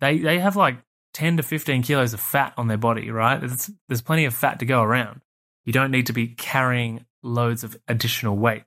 they 0.00 0.18
they 0.18 0.38
have 0.38 0.56
like 0.56 0.78
10 1.14 1.38
to 1.38 1.42
15 1.42 1.82
kilos 1.82 2.14
of 2.14 2.20
fat 2.20 2.54
on 2.56 2.68
their 2.68 2.78
body, 2.78 3.10
right? 3.10 3.42
It's, 3.42 3.70
there's 3.88 4.02
plenty 4.02 4.24
of 4.24 4.34
fat 4.34 4.58
to 4.60 4.66
go 4.66 4.82
around. 4.82 5.20
You 5.64 5.72
don't 5.72 5.90
need 5.90 6.06
to 6.06 6.12
be 6.12 6.28
carrying 6.28 7.04
loads 7.22 7.64
of 7.64 7.76
additional 7.86 8.36
weight. 8.36 8.64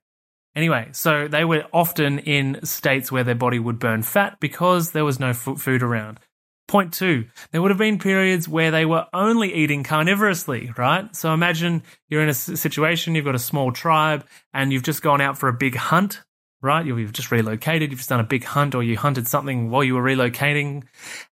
Anyway, 0.55 0.87
so 0.93 1.27
they 1.27 1.43
were 1.43 1.65
often 1.73 2.19
in 2.19 2.63
states 2.63 3.11
where 3.11 3.25
their 3.25 3.35
body 3.35 3.59
would 3.59 3.77
burn 3.77 4.03
fat 4.03 4.39
because 4.39 4.91
there 4.91 5.03
was 5.03 5.19
no 5.19 5.33
food 5.33 5.83
around. 5.83 6.19
Point 6.67 6.93
two, 6.93 7.25
there 7.51 7.61
would 7.61 7.71
have 7.71 7.77
been 7.77 7.99
periods 7.99 8.49
where 8.49 8.71
they 8.71 8.85
were 8.85 9.05
only 9.13 9.53
eating 9.53 9.83
carnivorously, 9.83 10.71
right? 10.77 11.15
So 11.15 11.31
imagine 11.31 11.83
you're 12.09 12.23
in 12.23 12.29
a 12.29 12.33
situation, 12.33 13.13
you've 13.13 13.25
got 13.25 13.35
a 13.35 13.39
small 13.39 13.71
tribe, 13.71 14.25
and 14.53 14.73
you've 14.73 14.83
just 14.83 15.03
gone 15.03 15.21
out 15.21 15.37
for 15.37 15.47
a 15.47 15.53
big 15.53 15.75
hunt 15.75 16.21
right? 16.65 16.85
You've 16.85 17.13
just 17.13 17.31
relocated, 17.31 17.91
you've 17.91 17.99
just 17.99 18.09
done 18.09 18.19
a 18.19 18.23
big 18.23 18.43
hunt, 18.43 18.75
or 18.75 18.83
you 18.83 18.97
hunted 18.97 19.27
something 19.27 19.69
while 19.69 19.83
you 19.83 19.93
were 19.93 20.01
relocating. 20.01 20.83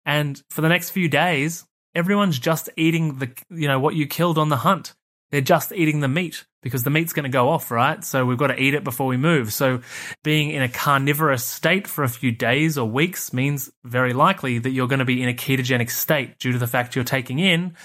And 0.05 0.41
for 0.51 0.61
the 0.61 0.69
next 0.69 0.91
few 0.91 1.09
days, 1.09 1.65
everyone's 1.95 2.39
just 2.39 2.69
eating 2.77 3.19
the, 3.19 3.33
you 3.51 3.67
know, 3.67 3.81
what 3.81 3.95
you 3.95 4.07
killed 4.07 4.39
on 4.39 4.51
the 4.51 4.59
hunt. 4.59 4.95
They're 5.31 5.41
just 5.41 5.73
eating 5.73 6.01
the 6.01 6.09
meat 6.09 6.45
because 6.63 6.85
the 6.85 6.91
meat's 6.91 7.13
going 7.13 7.25
to 7.25 7.31
go 7.31 7.49
off, 7.49 7.71
right? 7.71 8.03
So 8.05 8.25
we've 8.25 8.39
got 8.39 8.49
to 8.49 8.61
eat 8.61 8.75
it 8.75 8.85
before 8.85 9.07
we 9.07 9.17
move. 9.17 9.53
So 9.53 9.81
being 10.23 10.51
in 10.51 10.63
a 10.63 10.69
carnivorous 10.69 11.45
state 11.45 11.87
for 11.87 12.05
a 12.05 12.09
few 12.09 12.33
days 12.33 12.79
or 12.79 12.89
weeks 12.89 13.33
means 13.33 13.71
very 13.85 14.13
likely 14.13 14.59
that 14.59 14.71
you're 14.71 14.89
going 14.89 15.01
to 15.01 15.05
be 15.05 15.23
in 15.23 15.29
a 15.29 15.35
ketogenic 15.35 15.91
state 15.91 16.39
due 16.39 16.53
to 16.53 16.59
the 16.59 16.67
fact 16.67 16.95
you're 16.95 17.05
taking 17.05 17.39
in 17.39 17.77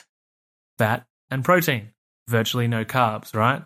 fat 0.78 1.06
and 1.30 1.44
protein, 1.44 1.90
virtually 2.28 2.68
no 2.68 2.86
carbs, 2.86 3.36
right? 3.36 3.64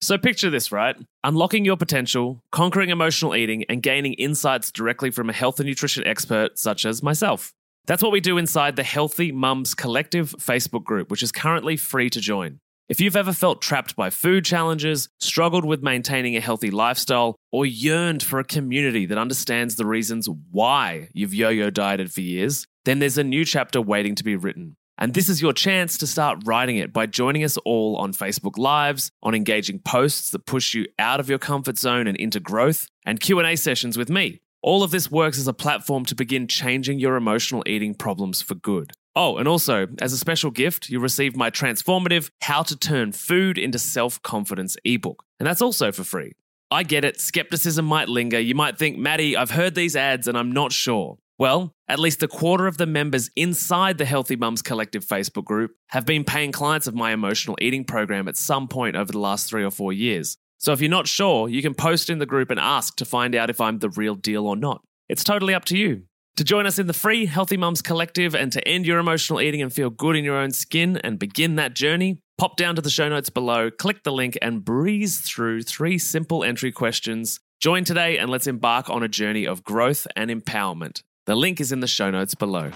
So 0.00 0.18
picture 0.18 0.50
this, 0.50 0.70
right? 0.70 0.96
Unlocking 1.24 1.64
your 1.64 1.78
potential, 1.78 2.42
conquering 2.52 2.90
emotional 2.90 3.34
eating, 3.34 3.64
and 3.70 3.82
gaining 3.82 4.12
insights 4.14 4.70
directly 4.70 5.10
from 5.10 5.30
a 5.30 5.32
health 5.32 5.60
and 5.60 5.66
nutrition 5.66 6.06
expert 6.06 6.58
such 6.58 6.84
as 6.84 7.02
myself. 7.02 7.54
That's 7.86 8.02
what 8.02 8.12
we 8.12 8.20
do 8.20 8.38
inside 8.38 8.76
the 8.76 8.82
Healthy 8.82 9.30
Mums 9.30 9.74
Collective 9.74 10.34
Facebook 10.38 10.84
group, 10.84 11.10
which 11.10 11.22
is 11.22 11.30
currently 11.30 11.76
free 11.76 12.08
to 12.10 12.20
join. 12.20 12.60
If 12.88 12.98
you've 12.98 13.16
ever 13.16 13.32
felt 13.32 13.60
trapped 13.60 13.94
by 13.94 14.08
food 14.08 14.44
challenges, 14.44 15.08
struggled 15.20 15.66
with 15.66 15.82
maintaining 15.82 16.34
a 16.34 16.40
healthy 16.40 16.70
lifestyle, 16.70 17.36
or 17.52 17.66
yearned 17.66 18.22
for 18.22 18.38
a 18.38 18.44
community 18.44 19.04
that 19.06 19.18
understands 19.18 19.76
the 19.76 19.84
reasons 19.84 20.28
why 20.50 21.08
you've 21.12 21.34
yo 21.34 21.50
yo 21.50 21.68
dieted 21.68 22.10
for 22.10 22.22
years, 22.22 22.66
then 22.86 23.00
there's 23.00 23.18
a 23.18 23.24
new 23.24 23.44
chapter 23.44 23.82
waiting 23.82 24.14
to 24.14 24.24
be 24.24 24.36
written. 24.36 24.76
And 24.96 25.12
this 25.12 25.28
is 25.28 25.42
your 25.42 25.52
chance 25.52 25.98
to 25.98 26.06
start 26.06 26.38
writing 26.44 26.76
it 26.76 26.92
by 26.92 27.06
joining 27.06 27.44
us 27.44 27.58
all 27.66 27.96
on 27.96 28.12
Facebook 28.12 28.56
Lives, 28.56 29.10
on 29.22 29.34
engaging 29.34 29.80
posts 29.80 30.30
that 30.30 30.46
push 30.46 30.72
you 30.72 30.86
out 30.98 31.20
of 31.20 31.28
your 31.28 31.38
comfort 31.38 31.78
zone 31.78 32.06
and 32.06 32.16
into 32.16 32.40
growth, 32.40 32.86
and 33.04 33.20
Q&A 33.20 33.56
sessions 33.56 33.98
with 33.98 34.08
me. 34.08 34.40
All 34.64 34.82
of 34.82 34.90
this 34.90 35.10
works 35.10 35.38
as 35.38 35.46
a 35.46 35.52
platform 35.52 36.06
to 36.06 36.14
begin 36.14 36.46
changing 36.46 36.98
your 36.98 37.16
emotional 37.16 37.62
eating 37.66 37.94
problems 37.94 38.40
for 38.40 38.54
good. 38.54 38.92
Oh, 39.14 39.36
and 39.36 39.46
also, 39.46 39.88
as 40.00 40.14
a 40.14 40.16
special 40.16 40.50
gift, 40.50 40.88
you'll 40.88 41.02
receive 41.02 41.36
my 41.36 41.50
transformative 41.50 42.30
How 42.40 42.62
to 42.62 42.74
Turn 42.74 43.12
Food 43.12 43.58
into 43.58 43.78
Self 43.78 44.22
Confidence 44.22 44.78
ebook. 44.82 45.22
And 45.38 45.46
that's 45.46 45.60
also 45.60 45.92
for 45.92 46.02
free. 46.02 46.32
I 46.70 46.82
get 46.82 47.04
it, 47.04 47.20
skepticism 47.20 47.84
might 47.84 48.08
linger. 48.08 48.40
You 48.40 48.54
might 48.54 48.78
think, 48.78 48.96
Maddie, 48.96 49.36
I've 49.36 49.50
heard 49.50 49.74
these 49.74 49.96
ads 49.96 50.28
and 50.28 50.38
I'm 50.38 50.50
not 50.50 50.72
sure. 50.72 51.18
Well, 51.38 51.74
at 51.86 51.98
least 51.98 52.22
a 52.22 52.28
quarter 52.28 52.66
of 52.66 52.78
the 52.78 52.86
members 52.86 53.28
inside 53.36 53.98
the 53.98 54.06
Healthy 54.06 54.36
Mums 54.36 54.62
Collective 54.62 55.04
Facebook 55.04 55.44
group 55.44 55.72
have 55.88 56.06
been 56.06 56.24
paying 56.24 56.52
clients 56.52 56.86
of 56.86 56.94
my 56.94 57.12
emotional 57.12 57.58
eating 57.60 57.84
program 57.84 58.28
at 58.28 58.38
some 58.38 58.66
point 58.68 58.96
over 58.96 59.12
the 59.12 59.18
last 59.18 59.46
three 59.46 59.62
or 59.62 59.70
four 59.70 59.92
years. 59.92 60.38
So 60.58 60.72
if 60.72 60.80
you're 60.80 60.90
not 60.90 61.08
sure, 61.08 61.48
you 61.48 61.62
can 61.62 61.74
post 61.74 62.10
in 62.10 62.18
the 62.18 62.26
group 62.26 62.50
and 62.50 62.58
ask 62.58 62.96
to 62.96 63.04
find 63.04 63.34
out 63.34 63.50
if 63.50 63.60
I'm 63.60 63.78
the 63.78 63.90
real 63.90 64.14
deal 64.14 64.46
or 64.46 64.56
not. 64.56 64.82
It's 65.08 65.24
totally 65.24 65.54
up 65.54 65.64
to 65.66 65.76
you. 65.76 66.04
To 66.36 66.44
join 66.44 66.66
us 66.66 66.78
in 66.78 66.88
the 66.88 66.92
free 66.92 67.26
Healthy 67.26 67.58
Mums 67.58 67.80
Collective 67.80 68.34
and 68.34 68.50
to 68.52 68.66
end 68.66 68.86
your 68.86 68.98
emotional 68.98 69.40
eating 69.40 69.62
and 69.62 69.72
feel 69.72 69.90
good 69.90 70.16
in 70.16 70.24
your 70.24 70.36
own 70.36 70.50
skin 70.50 70.96
and 70.96 71.18
begin 71.18 71.56
that 71.56 71.74
journey, 71.74 72.18
pop 72.38 72.56
down 72.56 72.74
to 72.74 72.82
the 72.82 72.90
show 72.90 73.08
notes 73.08 73.30
below, 73.30 73.70
click 73.70 74.02
the 74.02 74.12
link, 74.12 74.36
and 74.42 74.64
breeze 74.64 75.20
through 75.20 75.62
three 75.62 75.96
simple 75.96 76.42
entry 76.42 76.72
questions. 76.72 77.38
Join 77.60 77.84
today 77.84 78.18
and 78.18 78.30
let's 78.30 78.48
embark 78.48 78.90
on 78.90 79.04
a 79.04 79.08
journey 79.08 79.46
of 79.46 79.62
growth 79.62 80.08
and 80.16 80.28
empowerment. 80.28 81.02
The 81.26 81.36
link 81.36 81.60
is 81.60 81.70
in 81.70 81.80
the 81.80 81.86
show 81.86 82.10
notes 82.10 82.34
below. 82.34 82.72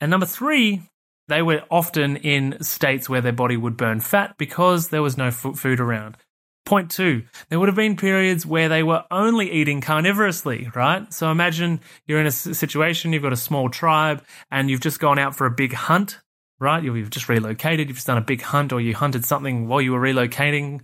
And 0.00 0.10
number 0.10 0.26
three, 0.26 0.82
they 1.28 1.42
were 1.42 1.62
often 1.70 2.16
in 2.16 2.62
states 2.62 3.08
where 3.08 3.20
their 3.20 3.32
body 3.32 3.56
would 3.56 3.76
burn 3.76 4.00
fat 4.00 4.36
because 4.36 4.88
there 4.88 5.02
was 5.02 5.16
no 5.16 5.30
food 5.30 5.80
around. 5.80 6.16
Point 6.66 6.90
two, 6.90 7.22
there 7.48 7.58
would 7.58 7.68
have 7.68 7.76
been 7.76 7.96
periods 7.96 8.44
where 8.44 8.68
they 8.68 8.82
were 8.82 9.04
only 9.10 9.50
eating 9.50 9.80
carnivorously, 9.80 10.68
right? 10.74 11.10
So 11.12 11.30
imagine 11.30 11.80
you're 12.06 12.20
in 12.20 12.26
a 12.26 12.32
situation, 12.32 13.12
you've 13.12 13.22
got 13.22 13.32
a 13.32 13.36
small 13.36 13.70
tribe, 13.70 14.22
and 14.50 14.68
you've 14.68 14.80
just 14.80 15.00
gone 15.00 15.18
out 15.18 15.34
for 15.34 15.46
a 15.46 15.50
big 15.50 15.72
hunt, 15.72 16.18
right? 16.58 16.82
You've 16.82 17.10
just 17.10 17.28
relocated, 17.28 17.88
you've 17.88 17.96
just 17.96 18.08
done 18.08 18.18
a 18.18 18.22
big 18.22 18.42
hunt, 18.42 18.72
or 18.72 18.80
you 18.80 18.94
hunted 18.94 19.24
something 19.24 19.68
while 19.68 19.80
you 19.80 19.92
were 19.92 20.00
relocating. 20.00 20.82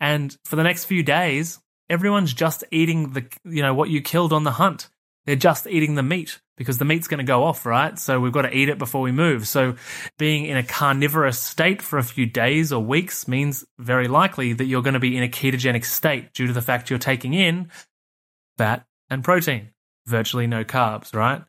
And 0.00 0.36
for 0.44 0.56
the 0.56 0.64
next 0.64 0.84
few 0.84 1.02
days, 1.02 1.60
everyone's 1.88 2.34
just 2.34 2.64
eating 2.70 3.12
the, 3.12 3.24
you 3.44 3.62
know, 3.62 3.72
what 3.72 3.88
you 3.88 4.02
killed 4.02 4.32
on 4.32 4.44
the 4.44 4.52
hunt 4.52 4.90
they're 5.26 5.36
just 5.36 5.66
eating 5.66 5.94
the 5.94 6.02
meat 6.02 6.40
because 6.60 6.76
the 6.76 6.84
meat's 6.84 7.08
going 7.08 7.16
to 7.16 7.24
go 7.24 7.44
off, 7.44 7.64
right? 7.64 7.98
So 7.98 8.20
we've 8.20 8.34
got 8.34 8.42
to 8.42 8.54
eat 8.54 8.68
it 8.68 8.76
before 8.76 9.00
we 9.00 9.12
move. 9.12 9.48
So 9.48 9.76
being 10.18 10.44
in 10.44 10.58
a 10.58 10.62
carnivorous 10.62 11.40
state 11.40 11.80
for 11.80 11.98
a 11.98 12.02
few 12.02 12.26
days 12.26 12.70
or 12.70 12.84
weeks 12.84 13.26
means 13.26 13.64
very 13.78 14.08
likely 14.08 14.52
that 14.52 14.66
you're 14.66 14.82
going 14.82 14.92
to 14.92 15.00
be 15.00 15.16
in 15.16 15.22
a 15.22 15.28
ketogenic 15.28 15.86
state 15.86 16.34
due 16.34 16.46
to 16.48 16.52
the 16.52 16.60
fact 16.60 16.90
you're 16.90 16.98
taking 16.98 17.32
in 17.32 17.70
fat 18.58 18.84
and 19.08 19.24
protein, 19.24 19.70
virtually 20.06 20.46
no 20.46 20.62
carbs, 20.62 21.14
right? 21.14 21.42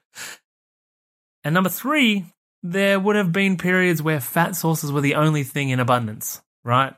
And 1.44 1.54
number 1.54 1.70
three, 1.70 2.28
there 2.64 2.98
would 2.98 3.18
have 3.18 3.34
been 3.34 3.58
periods 3.58 4.02
where 4.02 4.22
fat 4.22 4.56
sources 4.56 4.94
were 4.94 5.02
the 5.02 5.16
only 5.16 5.44
thing 5.44 5.72
in 5.72 5.82
abundance, 5.82 6.42
right? 6.64 6.94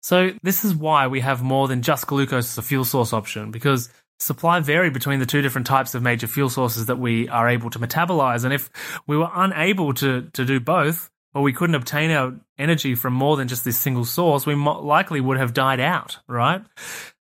So 0.00 0.30
this 0.44 0.64
is 0.64 0.76
why 0.76 1.08
we 1.08 1.18
have 1.22 1.42
more 1.42 1.66
than 1.66 1.82
just 1.82 2.06
glucose 2.06 2.52
as 2.52 2.58
a 2.58 2.62
fuel 2.62 2.84
source 2.84 3.12
option 3.12 3.50
because 3.50 3.88
supply 4.18 4.60
vary 4.60 4.90
between 4.90 5.20
the 5.20 5.26
two 5.26 5.42
different 5.42 5.66
types 5.66 5.94
of 5.94 6.02
major 6.02 6.26
fuel 6.26 6.50
sources 6.50 6.86
that 6.86 6.98
we 6.98 7.28
are 7.28 7.48
able 7.48 7.70
to 7.70 7.78
metabolize. 7.78 8.44
And 8.44 8.52
if 8.52 8.70
we 9.06 9.16
were 9.16 9.30
unable 9.32 9.94
to, 9.94 10.22
to 10.32 10.44
do 10.44 10.60
both, 10.60 11.10
or 11.34 11.42
we 11.42 11.52
couldn't 11.52 11.74
obtain 11.74 12.10
our 12.10 12.34
energy 12.58 12.94
from 12.94 13.12
more 13.12 13.36
than 13.36 13.48
just 13.48 13.64
this 13.64 13.78
single 13.78 14.04
source, 14.04 14.46
we 14.46 14.54
likely 14.54 15.20
would 15.20 15.38
have 15.38 15.54
died 15.54 15.80
out, 15.80 16.18
right? 16.26 16.62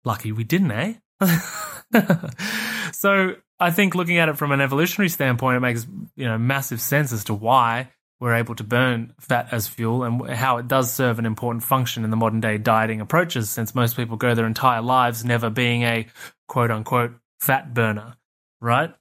Lucky 0.06 0.32
we 0.32 0.44
didn't, 0.44 0.72
eh? 0.72 0.94
so 2.94 3.36
I 3.60 3.72
think 3.72 3.96
looking 3.96 4.18
at 4.18 4.30
it 4.30 4.38
from 4.38 4.52
an 4.52 4.62
evolutionary 4.62 5.10
standpoint, 5.10 5.58
it 5.58 5.60
makes 5.60 5.86
you 6.16 6.26
know 6.26 6.38
massive 6.38 6.80
sense 6.80 7.12
as 7.12 7.26
to 7.26 7.34
why 7.34 7.90
we're 8.20 8.36
able 8.36 8.56
to 8.56 8.64
burn 8.64 9.14
fat 9.20 9.48
as 9.52 9.68
fuel 9.68 10.04
and 10.04 10.30
how 10.30 10.58
it 10.58 10.68
does 10.68 10.92
serve 10.94 11.20
an 11.20 11.26
important 11.26 11.64
function 11.64 12.04
in 12.04 12.10
the 12.10 12.18
modern 12.18 12.42
day 12.42 12.58
dieting 12.58 13.02
approaches, 13.02 13.50
since 13.50 13.76
most 13.76 13.98
people 13.98 14.18
go 14.18 14.34
their 14.34 14.48
entire 14.48 14.82
lives 14.82 15.26
never 15.26 15.50
being 15.50 15.84
a 15.84 16.08
quote 16.50 16.72
unquote 16.72 17.14
fat 17.40 17.74
burner, 17.74 18.18
right? 18.60 18.94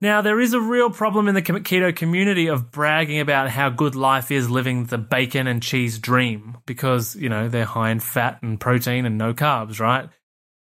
Now, 0.00 0.20
there 0.20 0.40
is 0.40 0.52
a 0.52 0.60
real 0.60 0.90
problem 0.90 1.28
in 1.28 1.34
the 1.34 1.42
keto 1.42 1.94
community 1.94 2.48
of 2.48 2.72
bragging 2.72 3.20
about 3.20 3.50
how 3.50 3.70
good 3.70 3.94
life 3.94 4.32
is 4.32 4.50
living 4.50 4.86
the 4.86 4.98
bacon 4.98 5.46
and 5.46 5.62
cheese 5.62 5.98
dream 5.98 6.58
because, 6.66 7.14
you 7.14 7.28
know, 7.28 7.48
they're 7.48 7.64
high 7.64 7.90
in 7.90 8.00
fat 8.00 8.38
and 8.42 8.58
protein 8.58 9.06
and 9.06 9.16
no 9.16 9.32
carbs, 9.32 9.78
right? 9.78 10.08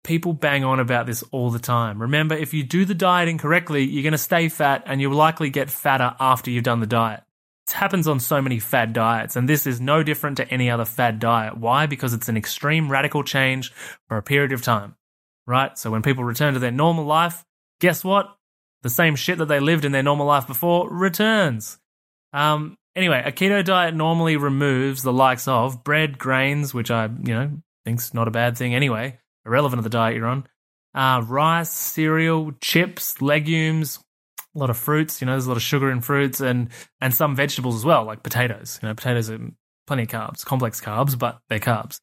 People 0.03 0.33
bang 0.33 0.63
on 0.63 0.79
about 0.79 1.05
this 1.05 1.23
all 1.31 1.51
the 1.51 1.59
time. 1.59 2.01
Remember, 2.01 2.33
if 2.33 2.55
you 2.55 2.63
do 2.63 2.85
the 2.85 2.95
diet 2.95 3.29
incorrectly, 3.29 3.83
you're 3.83 4.01
going 4.01 4.13
to 4.13 4.17
stay 4.17 4.49
fat 4.49 4.81
and 4.87 4.99
you'll 4.99 5.13
likely 5.13 5.51
get 5.51 5.69
fatter 5.69 6.15
after 6.19 6.49
you've 6.49 6.63
done 6.63 6.79
the 6.79 6.87
diet. 6.87 7.21
It 7.67 7.73
happens 7.73 8.07
on 8.07 8.19
so 8.19 8.41
many 8.41 8.57
fad 8.57 8.93
diets, 8.93 9.35
and 9.35 9.47
this 9.47 9.67
is 9.67 9.79
no 9.79 10.01
different 10.01 10.37
to 10.37 10.51
any 10.51 10.71
other 10.71 10.85
fad 10.85 11.19
diet. 11.19 11.55
Why? 11.55 11.85
Because 11.85 12.15
it's 12.15 12.29
an 12.29 12.35
extreme 12.35 12.89
radical 12.89 13.23
change 13.23 13.71
for 14.07 14.17
a 14.17 14.23
period 14.23 14.53
of 14.53 14.63
time, 14.63 14.95
right? 15.49 15.77
So 15.77 15.91
when 15.91 16.01
people 16.01 16.23
return 16.23 16.53
to 16.53 16.59
their 16.59 16.71
normal 16.71 17.03
life, 17.03 17.43
guess 17.81 18.03
what? 18.03 18.37
the 18.81 18.89
same 18.89 19.15
shit 19.15 19.37
that 19.39 19.47
they 19.47 19.59
lived 19.59 19.85
in 19.85 19.91
their 19.91 20.03
normal 20.03 20.25
life 20.25 20.47
before 20.47 20.89
returns. 20.89 21.77
Um, 22.33 22.77
anyway, 22.95 23.21
a 23.25 23.31
keto 23.31 23.63
diet 23.63 23.93
normally 23.93 24.37
removes 24.37 25.03
the 25.03 25.13
likes 25.13 25.47
of 25.47 25.83
bread, 25.83 26.17
grains, 26.17 26.73
which 26.73 26.91
I, 26.91 27.05
you 27.05 27.33
know, 27.33 27.51
think's 27.85 28.13
not 28.13 28.27
a 28.27 28.31
bad 28.31 28.57
thing 28.57 28.73
anyway, 28.73 29.19
irrelevant 29.45 29.79
of 29.79 29.83
the 29.83 29.89
diet 29.89 30.15
you're 30.15 30.27
on, 30.27 30.45
uh, 30.93 31.21
rice, 31.25 31.71
cereal, 31.71 32.53
chips, 32.61 33.21
legumes, 33.21 33.99
a 34.55 34.59
lot 34.59 34.69
of 34.69 34.77
fruits. 34.77 35.21
You 35.21 35.25
know, 35.25 35.33
there's 35.33 35.45
a 35.45 35.49
lot 35.49 35.57
of 35.57 35.63
sugar 35.63 35.91
in 35.91 36.01
fruits, 36.01 36.39
and 36.39 36.69
and 37.01 37.13
some 37.13 37.35
vegetables 37.35 37.75
as 37.75 37.85
well, 37.85 38.05
like 38.05 38.23
potatoes. 38.23 38.79
You 38.81 38.87
know, 38.87 38.95
potatoes 38.95 39.29
are 39.29 39.39
plenty 39.85 40.03
of 40.03 40.09
carbs, 40.09 40.45
complex 40.45 40.81
carbs, 40.81 41.17
but 41.17 41.39
they're 41.49 41.59
carbs. 41.59 41.99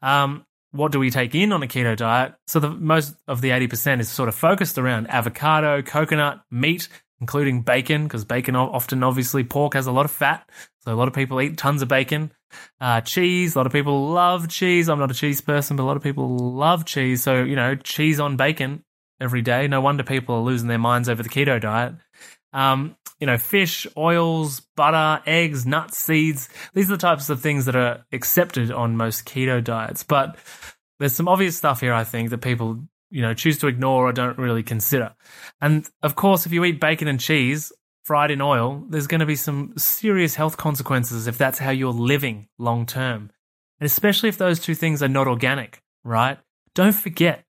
Um, 0.00 0.44
what 0.72 0.92
do 0.92 0.98
we 0.98 1.10
take 1.10 1.34
in 1.34 1.52
on 1.52 1.62
a 1.62 1.66
keto 1.66 1.96
diet? 1.96 2.34
So 2.46 2.60
the 2.60 2.70
most 2.70 3.14
of 3.26 3.40
the 3.40 3.50
80% 3.50 4.00
is 4.00 4.08
sort 4.08 4.28
of 4.28 4.34
focused 4.34 4.78
around 4.78 5.08
avocado, 5.08 5.82
coconut, 5.82 6.42
meat, 6.50 6.88
including 7.20 7.62
bacon, 7.62 8.04
because 8.04 8.24
bacon 8.24 8.56
often, 8.56 9.02
obviously, 9.02 9.44
pork 9.44 9.74
has 9.74 9.86
a 9.86 9.92
lot 9.92 10.04
of 10.04 10.10
fat. 10.10 10.48
So 10.84 10.92
a 10.92 10.96
lot 10.96 11.08
of 11.08 11.14
people 11.14 11.40
eat 11.40 11.58
tons 11.58 11.82
of 11.82 11.88
bacon. 11.88 12.32
Uh, 12.80 13.00
cheese, 13.00 13.54
a 13.54 13.58
lot 13.58 13.66
of 13.66 13.72
people 13.72 14.08
love 14.08 14.48
cheese. 14.48 14.88
I'm 14.88 14.98
not 14.98 15.10
a 15.10 15.14
cheese 15.14 15.40
person, 15.40 15.76
but 15.76 15.82
a 15.82 15.84
lot 15.84 15.96
of 15.96 16.02
people 16.02 16.36
love 16.36 16.84
cheese. 16.84 17.22
So, 17.22 17.42
you 17.42 17.56
know, 17.56 17.74
cheese 17.74 18.18
on 18.18 18.36
bacon 18.36 18.82
every 19.20 19.42
day. 19.42 19.68
No 19.68 19.80
wonder 19.80 20.02
people 20.02 20.36
are 20.36 20.42
losing 20.42 20.68
their 20.68 20.78
minds 20.78 21.08
over 21.08 21.22
the 21.22 21.28
keto 21.28 21.60
diet. 21.60 21.94
Um, 22.52 22.96
you 23.18 23.26
know, 23.26 23.36
fish, 23.36 23.86
oils, 23.96 24.60
butter, 24.76 25.22
eggs, 25.26 25.66
nuts, 25.66 25.98
seeds. 25.98 26.48
These 26.74 26.90
are 26.90 26.96
the 26.96 27.00
types 27.00 27.28
of 27.28 27.40
things 27.40 27.66
that 27.66 27.76
are 27.76 28.04
accepted 28.12 28.72
on 28.72 28.96
most 28.96 29.26
keto 29.26 29.62
diets. 29.62 30.02
But 30.02 30.36
there's 30.98 31.12
some 31.12 31.28
obvious 31.28 31.56
stuff 31.56 31.80
here, 31.80 31.92
I 31.92 32.04
think, 32.04 32.30
that 32.30 32.38
people, 32.38 32.82
you 33.10 33.22
know, 33.22 33.34
choose 33.34 33.58
to 33.58 33.68
ignore 33.68 34.08
or 34.08 34.12
don't 34.12 34.38
really 34.38 34.62
consider. 34.62 35.14
And 35.60 35.88
of 36.02 36.16
course, 36.16 36.46
if 36.46 36.52
you 36.52 36.64
eat 36.64 36.80
bacon 36.80 37.08
and 37.08 37.20
cheese 37.20 37.72
fried 38.04 38.30
in 38.30 38.40
oil, 38.40 38.84
there's 38.88 39.06
going 39.06 39.20
to 39.20 39.26
be 39.26 39.36
some 39.36 39.72
serious 39.76 40.34
health 40.34 40.56
consequences 40.56 41.26
if 41.26 41.38
that's 41.38 41.58
how 41.58 41.70
you're 41.70 41.92
living 41.92 42.48
long 42.58 42.86
term. 42.86 43.30
And 43.78 43.86
especially 43.86 44.28
if 44.28 44.38
those 44.38 44.60
two 44.60 44.74
things 44.74 45.02
are 45.02 45.08
not 45.08 45.28
organic, 45.28 45.82
right? 46.04 46.38
Don't 46.74 46.92
forget 46.92 47.44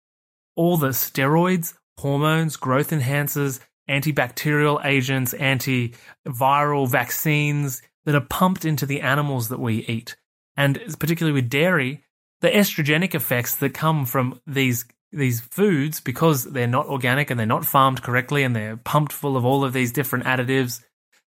all 0.56 0.78
the 0.78 0.90
steroids, 0.90 1.74
hormones, 1.98 2.58
growth 2.58 2.92
enhancers, 2.92 3.60
antibacterial 3.92 4.84
agents, 4.86 5.34
antiviral 5.34 6.90
vaccines 6.90 7.82
that 8.06 8.16
are 8.16 8.22
pumped 8.22 8.66
into 8.66 8.86
the 8.86 9.02
animals 9.02 9.50
that 9.50 9.60
we 9.60 9.86
eat. 9.86 10.16
And 10.56 10.80
particularly 11.00 11.34
with 11.34 11.50
dairy, 11.50 12.04
the 12.40 12.50
estrogenic 12.50 13.14
effects 13.14 13.56
that 13.58 13.74
come 13.74 14.06
from 14.06 14.40
these 14.48 14.86
these 15.14 15.42
foods 15.42 16.00
because 16.00 16.46
they're 16.46 16.68
not 16.68 16.88
organic 16.88 17.30
and 17.30 17.40
they're 17.40 17.46
not 17.46 17.66
farmed 17.66 18.02
correctly 18.02 18.44
and 18.44 18.56
they're 18.56 18.78
pumped 18.78 19.12
full 19.12 19.36
of 19.36 19.44
all 19.44 19.66
of 19.66 19.74
these 19.74 19.92
different 19.92 20.24
additives 20.24 20.82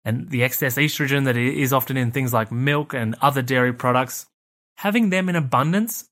and 0.05 0.29
the 0.29 0.43
excess 0.43 0.77
estrogen 0.77 1.25
that 1.25 1.35
is 1.37 1.73
often 1.73 1.97
in 1.97 2.11
things 2.11 2.31
like 2.31 2.51
milk 2.51 2.93
and 2.93 3.15
other 3.19 3.41
dairy 3.41 3.73
products 3.73 4.27
having 4.75 5.09
them 5.09 5.27
in 5.27 5.35
abundance 5.35 6.07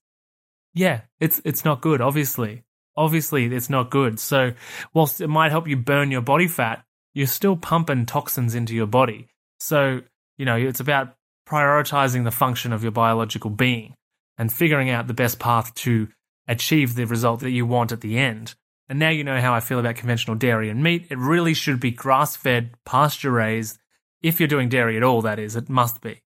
yeah 0.74 1.02
it's 1.20 1.40
it's 1.44 1.64
not 1.64 1.80
good 1.80 2.00
obviously 2.00 2.64
obviously 2.96 3.46
it's 3.46 3.70
not 3.70 3.90
good. 3.90 4.18
So, 4.18 4.52
whilst 4.94 5.20
it 5.20 5.28
might 5.28 5.50
help 5.50 5.68
you 5.68 5.76
burn 5.76 6.10
your 6.10 6.20
body 6.20 6.48
fat, 6.48 6.84
you're 7.14 7.26
still 7.26 7.56
pumping 7.56 8.06
toxins 8.06 8.54
into 8.54 8.74
your 8.74 8.86
body. 8.86 9.28
So, 9.60 10.00
you 10.38 10.44
know, 10.44 10.56
it's 10.56 10.80
about 10.80 11.14
prioritizing 11.46 12.24
the 12.24 12.30
function 12.30 12.72
of 12.72 12.82
your 12.82 12.92
biological 12.92 13.50
being 13.50 13.94
and 14.38 14.52
figuring 14.52 14.90
out 14.90 15.06
the 15.06 15.14
best 15.14 15.38
path 15.38 15.74
to 15.74 16.08
achieve 16.48 16.94
the 16.94 17.04
result 17.04 17.40
that 17.40 17.50
you 17.50 17.66
want 17.66 17.92
at 17.92 18.00
the 18.00 18.18
end. 18.18 18.54
And 18.88 18.98
now 18.98 19.10
you 19.10 19.24
know 19.24 19.40
how 19.40 19.54
I 19.54 19.60
feel 19.60 19.78
about 19.78 19.96
conventional 19.96 20.36
dairy 20.36 20.68
and 20.68 20.82
meat. 20.82 21.06
It 21.10 21.18
really 21.18 21.54
should 21.54 21.80
be 21.80 21.90
grass 21.90 22.36
fed, 22.36 22.74
pasture 22.84 23.30
raised. 23.30 23.78
If 24.22 24.40
you're 24.40 24.48
doing 24.48 24.68
dairy 24.68 24.96
at 24.96 25.02
all, 25.02 25.22
that 25.22 25.38
is, 25.38 25.56
it 25.56 25.68
must 25.68 26.00
be. 26.00 26.22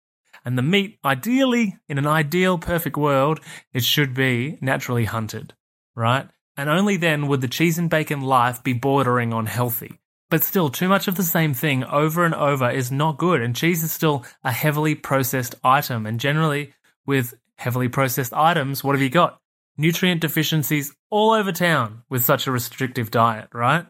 And 0.45 0.57
the 0.57 0.61
meat, 0.61 0.99
ideally, 1.05 1.77
in 1.87 1.97
an 1.97 2.07
ideal, 2.07 2.57
perfect 2.57 2.97
world, 2.97 3.39
it 3.73 3.83
should 3.83 4.13
be 4.13 4.57
naturally 4.61 5.05
hunted, 5.05 5.53
right? 5.95 6.27
And 6.57 6.69
only 6.69 6.97
then 6.97 7.27
would 7.27 7.41
the 7.41 7.47
cheese 7.47 7.77
and 7.77 7.89
bacon 7.89 8.21
life 8.21 8.63
be 8.63 8.73
bordering 8.73 9.33
on 9.33 9.45
healthy. 9.45 9.99
But 10.29 10.43
still, 10.43 10.69
too 10.69 10.87
much 10.87 11.07
of 11.07 11.15
the 11.15 11.23
same 11.23 11.53
thing 11.53 11.83
over 11.83 12.25
and 12.25 12.33
over 12.33 12.69
is 12.69 12.91
not 12.91 13.17
good, 13.17 13.41
and 13.41 13.55
cheese 13.55 13.83
is 13.83 13.91
still 13.91 14.25
a 14.43 14.51
heavily 14.51 14.95
processed 14.95 15.55
item. 15.63 16.05
And 16.05 16.19
generally, 16.19 16.73
with 17.05 17.35
heavily 17.57 17.87
processed 17.87 18.33
items, 18.33 18.83
what 18.83 18.95
have 18.95 19.01
you 19.01 19.09
got? 19.09 19.39
Nutrient 19.77 20.21
deficiencies 20.21 20.95
all 21.09 21.31
over 21.31 21.51
town 21.51 22.03
with 22.09 22.25
such 22.25 22.47
a 22.47 22.51
restrictive 22.51 23.11
diet, 23.11 23.49
right? 23.53 23.85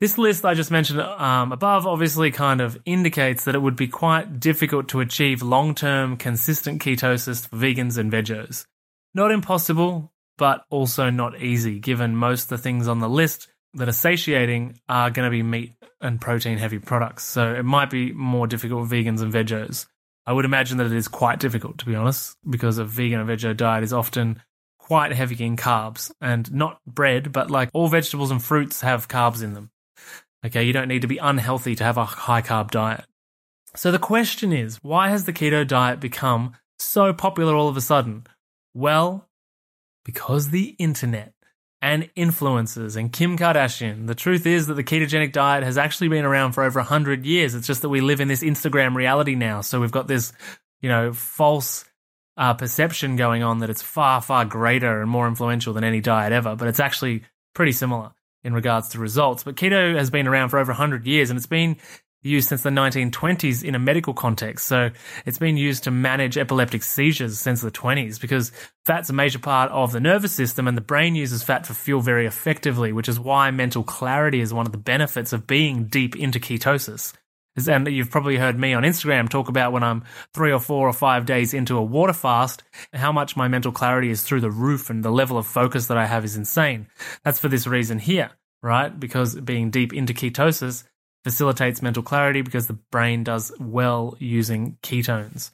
This 0.00 0.18
list 0.18 0.44
I 0.44 0.54
just 0.54 0.70
mentioned 0.70 1.00
um, 1.00 1.52
above 1.52 1.86
obviously 1.86 2.30
kind 2.30 2.60
of 2.60 2.76
indicates 2.84 3.44
that 3.44 3.54
it 3.54 3.62
would 3.62 3.76
be 3.76 3.88
quite 3.88 4.40
difficult 4.40 4.88
to 4.88 5.00
achieve 5.00 5.40
long 5.40 5.74
term 5.74 6.16
consistent 6.16 6.82
ketosis 6.82 7.48
for 7.48 7.56
vegans 7.56 7.96
and 7.96 8.10
vegos. 8.10 8.66
Not 9.14 9.30
impossible, 9.30 10.12
but 10.36 10.64
also 10.70 11.10
not 11.10 11.40
easy, 11.40 11.78
given 11.78 12.16
most 12.16 12.44
of 12.44 12.48
the 12.50 12.58
things 12.58 12.88
on 12.88 13.00
the 13.00 13.08
list 13.08 13.48
that 13.74 13.88
are 13.88 13.92
satiating 13.92 14.80
are 14.88 15.10
going 15.10 15.26
to 15.26 15.30
be 15.30 15.42
meat 15.42 15.74
and 16.00 16.20
protein 16.20 16.58
heavy 16.58 16.78
products. 16.78 17.24
So 17.24 17.54
it 17.54 17.64
might 17.64 17.90
be 17.90 18.12
more 18.12 18.46
difficult 18.46 18.88
for 18.88 18.94
vegans 18.94 19.20
and 19.20 19.32
vegos. 19.32 19.86
I 20.26 20.32
would 20.32 20.44
imagine 20.44 20.78
that 20.78 20.86
it 20.86 20.92
is 20.92 21.08
quite 21.08 21.40
difficult, 21.40 21.78
to 21.78 21.86
be 21.86 21.94
honest, 21.94 22.36
because 22.48 22.78
a 22.78 22.84
vegan 22.84 23.20
or 23.20 23.24
veggie 23.24 23.56
diet 23.56 23.84
is 23.84 23.92
often 23.92 24.40
quite 24.78 25.12
heavy 25.12 25.42
in 25.44 25.56
carbs 25.56 26.10
and 26.20 26.52
not 26.52 26.78
bread, 26.86 27.32
but 27.32 27.50
like 27.50 27.70
all 27.72 27.88
vegetables 27.88 28.30
and 28.30 28.42
fruits 28.42 28.82
have 28.82 29.08
carbs 29.08 29.42
in 29.42 29.54
them. 29.54 29.70
Okay, 30.44 30.62
you 30.62 30.72
don't 30.72 30.88
need 30.88 31.02
to 31.02 31.08
be 31.08 31.18
unhealthy 31.18 31.74
to 31.74 31.84
have 31.84 31.96
a 31.96 32.04
high 32.04 32.42
carb 32.42 32.70
diet. 32.70 33.04
So 33.76 33.90
the 33.90 33.98
question 33.98 34.52
is, 34.52 34.76
why 34.82 35.08
has 35.08 35.24
the 35.24 35.32
keto 35.32 35.66
diet 35.66 36.00
become 36.00 36.54
so 36.78 37.12
popular 37.12 37.54
all 37.54 37.68
of 37.68 37.76
a 37.76 37.80
sudden? 37.80 38.26
Well, 38.74 39.28
because 40.04 40.50
the 40.50 40.74
internet 40.78 41.34
and 41.84 42.08
influencers 42.16 42.96
and 42.96 43.12
Kim 43.12 43.36
Kardashian. 43.36 44.06
The 44.06 44.14
truth 44.14 44.46
is 44.46 44.68
that 44.68 44.74
the 44.74 44.82
ketogenic 44.82 45.32
diet 45.32 45.64
has 45.64 45.76
actually 45.76 46.08
been 46.08 46.24
around 46.24 46.52
for 46.52 46.64
over 46.64 46.80
100 46.80 47.26
years. 47.26 47.54
It's 47.54 47.66
just 47.66 47.82
that 47.82 47.90
we 47.90 48.00
live 48.00 48.22
in 48.22 48.28
this 48.28 48.42
Instagram 48.42 48.94
reality 48.94 49.34
now. 49.34 49.60
So 49.60 49.82
we've 49.82 49.90
got 49.90 50.08
this, 50.08 50.32
you 50.80 50.88
know, 50.88 51.12
false 51.12 51.84
uh, 52.38 52.54
perception 52.54 53.16
going 53.16 53.42
on 53.42 53.58
that 53.58 53.68
it's 53.68 53.82
far, 53.82 54.22
far 54.22 54.46
greater 54.46 55.02
and 55.02 55.10
more 55.10 55.28
influential 55.28 55.74
than 55.74 55.84
any 55.84 56.00
diet 56.00 56.32
ever. 56.32 56.56
But 56.56 56.68
it's 56.68 56.80
actually 56.80 57.24
pretty 57.54 57.72
similar 57.72 58.12
in 58.42 58.54
regards 58.54 58.88
to 58.90 58.98
results. 58.98 59.44
But 59.44 59.56
keto 59.56 59.94
has 59.94 60.08
been 60.08 60.26
around 60.26 60.48
for 60.48 60.58
over 60.58 60.72
100 60.72 61.06
years 61.06 61.28
and 61.28 61.36
it's 61.36 61.46
been 61.46 61.76
used 62.24 62.48
since 62.48 62.62
the 62.62 62.70
1920s 62.70 63.62
in 63.62 63.74
a 63.74 63.78
medical 63.78 64.14
context. 64.14 64.66
So 64.66 64.90
it's 65.26 65.38
been 65.38 65.56
used 65.56 65.84
to 65.84 65.90
manage 65.90 66.36
epileptic 66.36 66.82
seizures 66.82 67.38
since 67.38 67.60
the 67.60 67.70
20s 67.70 68.20
because 68.20 68.50
fat's 68.84 69.10
a 69.10 69.12
major 69.12 69.38
part 69.38 69.70
of 69.70 69.92
the 69.92 70.00
nervous 70.00 70.32
system 70.32 70.66
and 70.66 70.76
the 70.76 70.82
brain 70.82 71.14
uses 71.14 71.42
fat 71.42 71.66
for 71.66 71.74
fuel 71.74 72.00
very 72.00 72.26
effectively, 72.26 72.92
which 72.92 73.08
is 73.08 73.20
why 73.20 73.50
mental 73.50 73.84
clarity 73.84 74.40
is 74.40 74.52
one 74.52 74.66
of 74.66 74.72
the 74.72 74.78
benefits 74.78 75.32
of 75.32 75.46
being 75.46 75.84
deep 75.84 76.16
into 76.16 76.40
ketosis. 76.40 77.12
And 77.68 77.86
you've 77.86 78.10
probably 78.10 78.36
heard 78.36 78.58
me 78.58 78.74
on 78.74 78.82
Instagram 78.82 79.28
talk 79.28 79.48
about 79.48 79.72
when 79.72 79.84
I'm 79.84 80.02
three 80.32 80.50
or 80.50 80.58
four 80.58 80.88
or 80.88 80.92
five 80.92 81.24
days 81.24 81.54
into 81.54 81.76
a 81.76 81.82
water 81.82 82.12
fast, 82.12 82.64
how 82.92 83.12
much 83.12 83.36
my 83.36 83.46
mental 83.46 83.70
clarity 83.70 84.10
is 84.10 84.22
through 84.22 84.40
the 84.40 84.50
roof 84.50 84.90
and 84.90 85.04
the 85.04 85.12
level 85.12 85.38
of 85.38 85.46
focus 85.46 85.86
that 85.86 85.96
I 85.96 86.06
have 86.06 86.24
is 86.24 86.36
insane. 86.36 86.88
That's 87.22 87.38
for 87.38 87.48
this 87.48 87.68
reason 87.68 88.00
here, 88.00 88.32
right? 88.60 88.98
Because 88.98 89.36
being 89.36 89.70
deep 89.70 89.92
into 89.92 90.14
ketosis, 90.14 90.82
facilitates 91.24 91.82
mental 91.82 92.02
clarity 92.02 92.42
because 92.42 92.66
the 92.66 92.78
brain 92.92 93.24
does 93.24 93.50
well 93.58 94.16
using 94.20 94.76
ketones. 94.82 95.50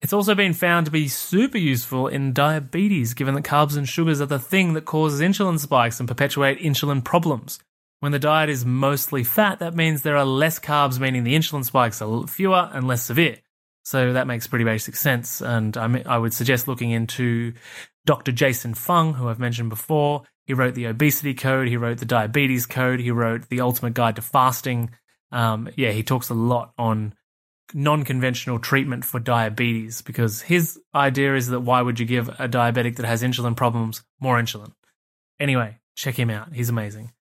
It's 0.00 0.12
also 0.12 0.34
been 0.34 0.52
found 0.52 0.86
to 0.86 0.92
be 0.92 1.06
super 1.06 1.58
useful 1.58 2.08
in 2.08 2.32
diabetes, 2.32 3.14
given 3.14 3.34
that 3.34 3.44
carbs 3.44 3.76
and 3.76 3.88
sugars 3.88 4.20
are 4.20 4.26
the 4.26 4.38
thing 4.38 4.72
that 4.72 4.84
causes 4.84 5.20
insulin 5.20 5.60
spikes 5.60 6.00
and 6.00 6.08
perpetuate 6.08 6.58
insulin 6.58 7.04
problems. 7.04 7.60
When 8.00 8.10
the 8.10 8.18
diet 8.18 8.50
is 8.50 8.64
mostly 8.64 9.22
fat, 9.22 9.60
that 9.60 9.76
means 9.76 10.02
there 10.02 10.16
are 10.16 10.24
less 10.24 10.58
carbs, 10.58 10.98
meaning 10.98 11.22
the 11.22 11.36
insulin 11.36 11.64
spikes 11.64 12.02
are 12.02 12.26
fewer 12.26 12.68
and 12.72 12.88
less 12.88 13.04
severe. 13.04 13.38
So 13.84 14.12
that 14.14 14.26
makes 14.26 14.48
pretty 14.48 14.64
basic 14.64 14.96
sense. 14.96 15.40
And 15.40 15.76
I, 15.76 16.02
I 16.06 16.18
would 16.18 16.34
suggest 16.34 16.66
looking 16.66 16.90
into 16.90 17.54
Dr. 18.04 18.32
Jason 18.32 18.74
Fung, 18.74 19.14
who 19.14 19.28
I've 19.28 19.38
mentioned 19.38 19.70
before. 19.70 20.24
He 20.44 20.54
wrote 20.54 20.74
the 20.74 20.86
obesity 20.86 21.34
code, 21.34 21.68
he 21.68 21.76
wrote 21.76 21.98
the 21.98 22.04
diabetes 22.04 22.66
code, 22.66 23.00
he 23.00 23.10
wrote 23.10 23.48
the 23.48 23.60
ultimate 23.60 23.94
guide 23.94 24.16
to 24.16 24.22
fasting. 24.22 24.90
Um, 25.30 25.68
yeah, 25.76 25.92
he 25.92 26.02
talks 26.02 26.30
a 26.30 26.34
lot 26.34 26.72
on 26.76 27.14
non 27.74 28.04
conventional 28.04 28.58
treatment 28.58 29.04
for 29.04 29.20
diabetes 29.20 30.02
because 30.02 30.42
his 30.42 30.78
idea 30.94 31.34
is 31.36 31.48
that 31.48 31.60
why 31.60 31.80
would 31.80 32.00
you 32.00 32.06
give 32.06 32.28
a 32.28 32.48
diabetic 32.48 32.96
that 32.96 33.06
has 33.06 33.22
insulin 33.22 33.56
problems 33.56 34.02
more 34.20 34.40
insulin? 34.40 34.72
Anyway, 35.40 35.78
check 35.94 36.18
him 36.18 36.30
out. 36.30 36.52
He's 36.52 36.68
amazing. 36.68 37.12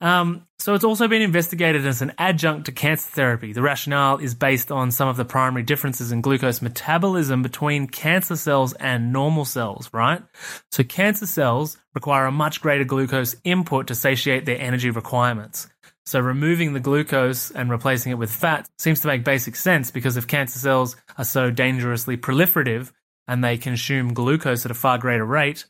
Um, 0.00 0.46
so 0.60 0.74
it's 0.74 0.84
also 0.84 1.08
been 1.08 1.22
investigated 1.22 1.84
as 1.84 2.02
an 2.02 2.12
adjunct 2.18 2.66
to 2.66 2.72
cancer 2.72 3.08
therapy. 3.10 3.52
The 3.52 3.62
rationale 3.62 4.18
is 4.18 4.34
based 4.34 4.70
on 4.70 4.92
some 4.92 5.08
of 5.08 5.16
the 5.16 5.24
primary 5.24 5.64
differences 5.64 6.12
in 6.12 6.20
glucose 6.20 6.62
metabolism 6.62 7.42
between 7.42 7.88
cancer 7.88 8.36
cells 8.36 8.74
and 8.74 9.12
normal 9.12 9.44
cells, 9.44 9.90
right? 9.92 10.22
So 10.70 10.84
cancer 10.84 11.26
cells 11.26 11.78
require 11.94 12.26
a 12.26 12.32
much 12.32 12.60
greater 12.60 12.84
glucose 12.84 13.34
input 13.42 13.88
to 13.88 13.94
satiate 13.94 14.46
their 14.46 14.60
energy 14.60 14.90
requirements. 14.90 15.68
So 16.06 16.20
removing 16.20 16.72
the 16.72 16.80
glucose 16.80 17.50
and 17.50 17.70
replacing 17.70 18.12
it 18.12 18.18
with 18.18 18.30
fat 18.30 18.68
seems 18.78 19.00
to 19.00 19.08
make 19.08 19.24
basic 19.24 19.56
sense 19.56 19.90
because 19.90 20.16
if 20.16 20.26
cancer 20.26 20.58
cells 20.58 20.96
are 21.18 21.24
so 21.24 21.50
dangerously 21.50 22.16
proliferative 22.16 22.92
and 23.26 23.44
they 23.44 23.58
consume 23.58 24.14
glucose 24.14 24.64
at 24.64 24.70
a 24.70 24.74
far 24.74 24.96
greater 24.96 25.26
rate, 25.26 25.66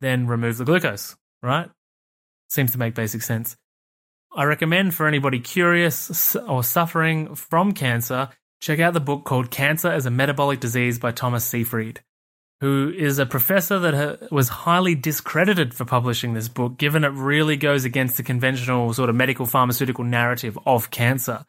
then 0.00 0.26
remove 0.26 0.58
the 0.58 0.64
glucose, 0.64 1.16
right? 1.42 1.70
Seems 2.48 2.72
to 2.72 2.78
make 2.78 2.94
basic 2.94 3.22
sense. 3.22 3.56
I 4.32 4.44
recommend 4.44 4.94
for 4.94 5.08
anybody 5.08 5.40
curious 5.40 6.36
or 6.36 6.62
suffering 6.62 7.34
from 7.34 7.72
cancer, 7.72 8.28
check 8.60 8.78
out 8.78 8.94
the 8.94 9.00
book 9.00 9.24
called 9.24 9.50
Cancer 9.50 9.88
as 9.88 10.06
a 10.06 10.10
Metabolic 10.10 10.60
Disease 10.60 11.00
by 11.00 11.10
Thomas 11.10 11.44
Seyfried, 11.44 12.00
who 12.60 12.92
is 12.96 13.18
a 13.18 13.26
professor 13.26 13.80
that 13.80 14.30
was 14.30 14.48
highly 14.48 14.94
discredited 14.94 15.74
for 15.74 15.84
publishing 15.84 16.34
this 16.34 16.46
book, 16.46 16.78
given 16.78 17.02
it 17.02 17.08
really 17.08 17.56
goes 17.56 17.84
against 17.84 18.16
the 18.18 18.22
conventional 18.22 18.92
sort 18.94 19.10
of 19.10 19.16
medical 19.16 19.46
pharmaceutical 19.46 20.04
narrative 20.04 20.56
of 20.64 20.92
cancer, 20.92 21.44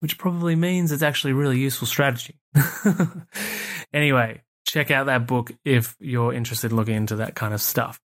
which 0.00 0.16
probably 0.16 0.56
means 0.56 0.92
it's 0.92 1.02
actually 1.02 1.32
a 1.32 1.36
really 1.36 1.58
useful 1.58 1.86
strategy. 1.86 2.40
anyway, 3.92 4.40
check 4.66 4.90
out 4.90 5.06
that 5.06 5.26
book 5.26 5.52
if 5.62 5.94
you're 6.00 6.32
interested 6.32 6.70
in 6.70 6.76
looking 6.76 6.94
into 6.94 7.16
that 7.16 7.34
kind 7.34 7.52
of 7.52 7.60
stuff. 7.60 8.00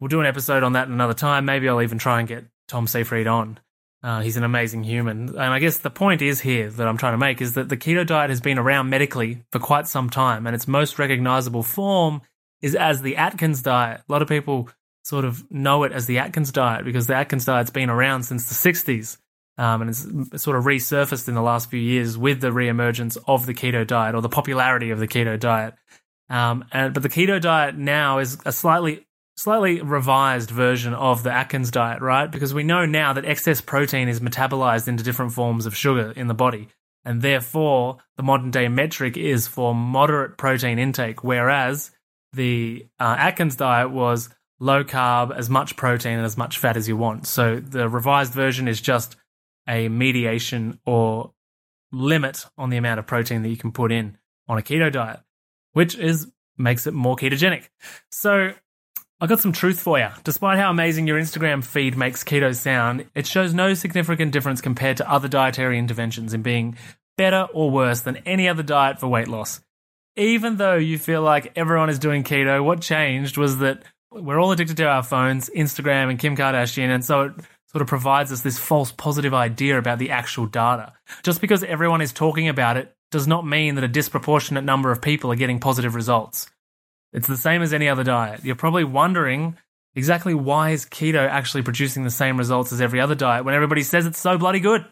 We'll 0.00 0.08
do 0.08 0.20
an 0.20 0.26
episode 0.26 0.62
on 0.62 0.72
that 0.72 0.88
another 0.88 1.12
time. 1.12 1.44
Maybe 1.44 1.68
I'll 1.68 1.82
even 1.82 1.98
try 1.98 2.20
and 2.20 2.28
get 2.28 2.44
Tom 2.68 2.86
Seyfried 2.86 3.26
on. 3.26 3.58
Uh, 4.02 4.20
he's 4.20 4.36
an 4.36 4.44
amazing 4.44 4.84
human. 4.84 5.30
And 5.30 5.40
I 5.40 5.58
guess 5.58 5.78
the 5.78 5.90
point 5.90 6.22
is 6.22 6.40
here 6.40 6.70
that 6.70 6.86
I'm 6.86 6.98
trying 6.98 7.14
to 7.14 7.18
make 7.18 7.40
is 7.40 7.54
that 7.54 7.68
the 7.68 7.76
keto 7.76 8.06
diet 8.06 8.30
has 8.30 8.40
been 8.40 8.58
around 8.58 8.90
medically 8.90 9.42
for 9.50 9.58
quite 9.58 9.88
some 9.88 10.08
time, 10.08 10.46
and 10.46 10.54
its 10.54 10.68
most 10.68 10.98
recognizable 10.98 11.64
form 11.64 12.22
is 12.62 12.74
as 12.74 13.02
the 13.02 13.16
Atkins 13.16 13.62
diet. 13.62 14.02
A 14.08 14.12
lot 14.12 14.22
of 14.22 14.28
people 14.28 14.68
sort 15.02 15.24
of 15.24 15.50
know 15.50 15.84
it 15.84 15.92
as 15.92 16.06
the 16.06 16.18
Atkins 16.18 16.52
diet 16.52 16.84
because 16.84 17.06
the 17.06 17.16
Atkins 17.16 17.44
diet's 17.44 17.70
been 17.70 17.90
around 17.90 18.24
since 18.24 18.48
the 18.48 18.72
60s. 18.72 19.18
Um, 19.56 19.82
and 19.82 19.90
it's 19.90 20.42
sort 20.42 20.56
of 20.56 20.64
resurfaced 20.64 21.26
in 21.26 21.34
the 21.34 21.42
last 21.42 21.68
few 21.68 21.80
years 21.80 22.16
with 22.16 22.40
the 22.40 22.50
reemergence 22.50 23.18
of 23.26 23.44
the 23.44 23.54
keto 23.54 23.84
diet 23.84 24.14
or 24.14 24.22
the 24.22 24.28
popularity 24.28 24.90
of 24.90 25.00
the 25.00 25.08
keto 25.08 25.38
diet. 25.38 25.74
Um, 26.30 26.64
and, 26.70 26.94
but 26.94 27.02
the 27.02 27.08
keto 27.08 27.40
diet 27.40 27.76
now 27.76 28.18
is 28.18 28.38
a 28.44 28.52
slightly 28.52 29.07
slightly 29.38 29.80
revised 29.80 30.50
version 30.50 30.92
of 30.94 31.22
the 31.22 31.30
Atkins 31.30 31.70
diet, 31.70 32.02
right? 32.02 32.28
Because 32.28 32.52
we 32.52 32.64
know 32.64 32.86
now 32.86 33.12
that 33.12 33.24
excess 33.24 33.60
protein 33.60 34.08
is 34.08 34.18
metabolized 34.18 34.88
into 34.88 35.04
different 35.04 35.32
forms 35.32 35.64
of 35.64 35.76
sugar 35.76 36.12
in 36.16 36.26
the 36.26 36.34
body. 36.34 36.66
And 37.04 37.22
therefore, 37.22 37.98
the 38.16 38.24
modern 38.24 38.50
day 38.50 38.66
metric 38.66 39.16
is 39.16 39.46
for 39.46 39.76
moderate 39.76 40.38
protein 40.38 40.80
intake, 40.80 41.22
whereas 41.22 41.92
the 42.32 42.86
uh, 42.98 43.14
Atkins 43.16 43.54
diet 43.54 43.92
was 43.92 44.28
low 44.58 44.82
carb, 44.82 45.32
as 45.34 45.48
much 45.48 45.76
protein, 45.76 46.16
and 46.16 46.26
as 46.26 46.36
much 46.36 46.58
fat 46.58 46.76
as 46.76 46.88
you 46.88 46.96
want. 46.96 47.28
So 47.28 47.60
the 47.60 47.88
revised 47.88 48.32
version 48.32 48.66
is 48.66 48.80
just 48.80 49.14
a 49.68 49.88
mediation 49.88 50.80
or 50.84 51.32
limit 51.92 52.44
on 52.58 52.70
the 52.70 52.76
amount 52.76 52.98
of 52.98 53.06
protein 53.06 53.42
that 53.42 53.50
you 53.50 53.56
can 53.56 53.70
put 53.70 53.92
in 53.92 54.18
on 54.48 54.58
a 54.58 54.62
keto 54.62 54.90
diet, 54.90 55.20
which 55.74 55.94
is 55.94 56.26
makes 56.56 56.88
it 56.88 56.92
more 56.92 57.14
ketogenic. 57.14 57.68
So 58.10 58.54
I 59.20 59.26
got 59.26 59.40
some 59.40 59.52
truth 59.52 59.80
for 59.80 59.98
you. 59.98 60.08
Despite 60.22 60.60
how 60.60 60.70
amazing 60.70 61.08
your 61.08 61.18
Instagram 61.20 61.64
feed 61.64 61.96
makes 61.96 62.22
keto 62.22 62.54
sound, 62.54 63.06
it 63.16 63.26
shows 63.26 63.52
no 63.52 63.74
significant 63.74 64.32
difference 64.32 64.60
compared 64.60 64.98
to 64.98 65.10
other 65.10 65.26
dietary 65.26 65.76
interventions 65.76 66.34
in 66.34 66.42
being 66.42 66.76
better 67.16 67.48
or 67.52 67.68
worse 67.68 68.02
than 68.02 68.18
any 68.18 68.48
other 68.48 68.62
diet 68.62 69.00
for 69.00 69.08
weight 69.08 69.26
loss. 69.26 69.60
Even 70.16 70.56
though 70.56 70.76
you 70.76 70.98
feel 70.98 71.20
like 71.20 71.52
everyone 71.56 71.90
is 71.90 71.98
doing 71.98 72.22
keto, 72.22 72.62
what 72.64 72.80
changed 72.80 73.36
was 73.36 73.58
that 73.58 73.82
we're 74.12 74.40
all 74.40 74.52
addicted 74.52 74.76
to 74.76 74.86
our 74.86 75.02
phones, 75.02 75.50
Instagram, 75.50 76.10
and 76.10 76.18
Kim 76.20 76.36
Kardashian, 76.36 76.88
and 76.88 77.04
so 77.04 77.22
it 77.22 77.32
sort 77.72 77.82
of 77.82 77.88
provides 77.88 78.30
us 78.30 78.42
this 78.42 78.58
false 78.58 78.92
positive 78.92 79.34
idea 79.34 79.78
about 79.78 79.98
the 79.98 80.10
actual 80.10 80.46
data. 80.46 80.92
Just 81.24 81.40
because 81.40 81.64
everyone 81.64 82.02
is 82.02 82.12
talking 82.12 82.48
about 82.48 82.76
it 82.76 82.94
does 83.10 83.26
not 83.26 83.44
mean 83.44 83.74
that 83.74 83.84
a 83.84 83.88
disproportionate 83.88 84.62
number 84.62 84.92
of 84.92 85.02
people 85.02 85.32
are 85.32 85.36
getting 85.36 85.58
positive 85.58 85.96
results. 85.96 86.48
It's 87.12 87.26
the 87.26 87.36
same 87.36 87.62
as 87.62 87.72
any 87.72 87.88
other 87.88 88.04
diet. 88.04 88.44
You're 88.44 88.56
probably 88.56 88.84
wondering 88.84 89.56
exactly 89.94 90.34
why 90.34 90.70
is 90.70 90.86
keto 90.86 91.28
actually 91.28 91.62
producing 91.62 92.04
the 92.04 92.10
same 92.10 92.36
results 92.36 92.72
as 92.72 92.80
every 92.80 93.00
other 93.00 93.14
diet 93.14 93.44
when 93.44 93.54
everybody 93.54 93.82
says 93.82 94.06
it's 94.06 94.18
so 94.18 94.38
bloody 94.38 94.60
good? 94.60 94.84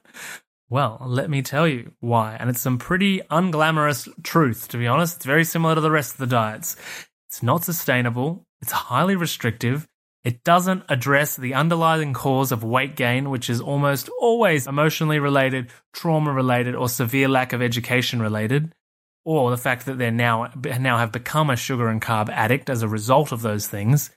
Well, 0.69 1.01
let 1.07 1.31
me 1.31 1.43
tell 1.43 1.69
you 1.69 1.93
why. 2.01 2.37
And 2.39 2.51
it's 2.51 2.61
some 2.61 2.79
pretty 2.79 3.21
unglamorous 3.31 4.09
truth, 4.25 4.69
to 4.69 4.79
be 4.79 4.89
honest. 4.89 5.17
It's 5.17 5.25
very 5.25 5.45
similar 5.45 5.77
to 5.77 5.81
the 5.81 5.93
rest 5.93 6.15
of 6.15 6.19
the 6.19 6.27
diets. 6.27 6.75
It's 7.29 7.43
not 7.43 7.65
sustainable, 7.65 8.47
it's 8.61 8.73
highly 8.73 9.15
restrictive, 9.15 9.87
it 10.25 10.43
doesn't 10.43 10.83
address 10.89 11.37
the 11.37 11.55
underlying 11.55 12.13
cause 12.13 12.51
of 12.51 12.65
weight 12.65 12.97
gain, 12.97 13.31
which 13.31 13.49
is 13.49 13.61
almost 13.61 14.09
always 14.19 14.67
emotionally 14.67 15.21
related, 15.21 15.71
trauma 15.93 16.33
related, 16.33 16.75
or 16.75 16.89
severe 16.89 17.29
lack 17.29 17.53
of 17.53 17.63
education 17.63 18.21
related 18.21 18.73
or 19.27 19.51
the 19.51 19.57
fact 19.57 19.87
that 19.87 19.99
they're 19.99 20.13
now 20.13 20.49
now 20.79 20.99
have 20.99 21.11
become 21.11 21.51
a 21.51 21.57
sugar 21.57 21.89
and 21.89 22.01
carb 22.01 22.31
addict 22.31 22.71
as 22.71 22.83
a 22.83 22.89
result 22.89 23.33
of 23.33 23.43
those 23.43 23.67
things. 23.67 24.11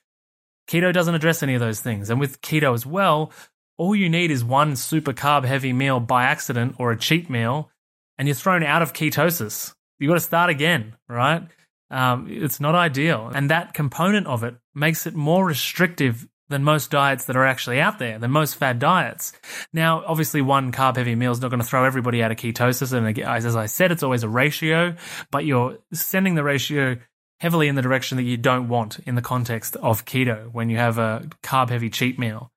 Keto 0.69 0.93
doesn't 0.93 1.15
address 1.15 1.41
any 1.41 1.56
of 1.56 1.60
those 1.60 1.80
things. 1.80 2.12
And 2.12 2.19
with 2.19 2.41
keto 2.41 2.76
as 2.76 2.86
well, 2.86 3.32
all 3.76 3.95
you 3.95 4.08
need 4.08 4.30
is 4.30 4.43
one 4.43 4.76
super 4.76 5.12
carb 5.12 5.45
heavy 5.45 5.74
meal 5.74 6.00
by 6.00 6.26
accident 6.26 6.76
or 6.78 6.91
a 6.91 6.98
cheat 6.98 7.28
meal, 7.28 7.72
and 8.19 8.28
you're 8.28 8.36
thrown 8.36 8.62
out 8.62 8.84
of 8.84 8.93
ketosis. 8.93 9.74
You've 9.98 10.10
got 10.10 10.13
to 10.13 10.19
start 10.19 10.52
again, 10.52 10.95
right? 11.08 11.41
Um, 11.89 12.28
it's 12.30 12.60
not 12.60 12.76
ideal. 12.76 13.32
And 13.34 13.50
that 13.50 13.74
component 13.74 14.28
of 14.28 14.43
it 14.43 14.58
makes 14.76 15.08
it 15.08 15.15
more 15.15 15.43
restrictive 15.43 16.28
than 16.49 16.63
most 16.63 16.91
diets 16.91 17.25
that 17.25 17.35
are 17.35 17.45
actually 17.45 17.79
out 17.79 17.99
there, 17.99 18.19
than 18.19 18.31
most 18.31 18.55
fad 18.55 18.79
diets. 18.79 19.33
Now, 19.71 20.03
obviously, 20.05 20.41
one 20.41 20.71
carb 20.71 20.97
heavy 20.97 21.15
meal 21.15 21.31
is 21.31 21.41
not 21.41 21.49
going 21.49 21.62
to 21.62 21.65
throw 21.65 21.85
everybody 21.85 22.21
out 22.21 22.31
of 22.31 22.38
ketosis. 22.38 22.91
And 22.91 23.19
as 23.19 23.55
I 23.55 23.67
said, 23.67 23.91
it's 23.91 24.03
always 24.03 24.23
a 24.23 24.29
ratio, 24.29 24.95
but 25.31 25.45
you're 25.45 25.77
sending 25.93 26.35
the 26.35 26.43
ratio 26.43 26.97
heavily 27.39 27.67
in 27.67 27.75
the 27.75 27.81
direction 27.81 28.17
that 28.17 28.23
you 28.23 28.35
don't 28.35 28.67
want 28.67 28.99
in 28.99 29.15
the 29.15 29.21
context 29.21 29.75
of 29.77 30.05
keto 30.05 30.51
when 30.51 30.69
you 30.69 30.77
have 30.77 30.97
a 30.97 31.29
carb 31.41 31.69
heavy 31.69 31.89
cheat 31.89 32.19
meal. 32.19 32.51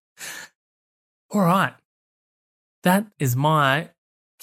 All 1.30 1.42
right. 1.42 1.74
That 2.82 3.06
is 3.18 3.36
my 3.36 3.90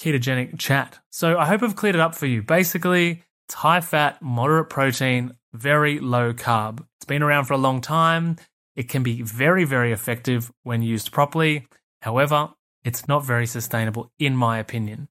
ketogenic 0.00 0.58
chat. 0.58 0.98
So 1.10 1.36
I 1.38 1.44
hope 1.44 1.62
I've 1.62 1.76
cleared 1.76 1.94
it 1.94 2.00
up 2.00 2.14
for 2.14 2.26
you. 2.26 2.42
Basically, 2.42 3.22
it's 3.46 3.54
high 3.54 3.82
fat, 3.82 4.22
moderate 4.22 4.70
protein, 4.70 5.34
very 5.52 5.98
low 5.98 6.32
carb. 6.32 6.84
It's 6.96 7.04
been 7.04 7.22
around 7.22 7.44
for 7.44 7.54
a 7.54 7.58
long 7.58 7.80
time. 7.80 8.36
It 8.76 8.88
can 8.88 9.02
be 9.02 9.22
very, 9.22 9.64
very 9.64 9.92
effective 9.92 10.52
when 10.62 10.82
used 10.82 11.12
properly. 11.12 11.66
However, 12.02 12.50
it's 12.84 13.08
not 13.08 13.24
very 13.24 13.46
sustainable, 13.46 14.10
in 14.18 14.36
my 14.36 14.58
opinion. 14.58 15.08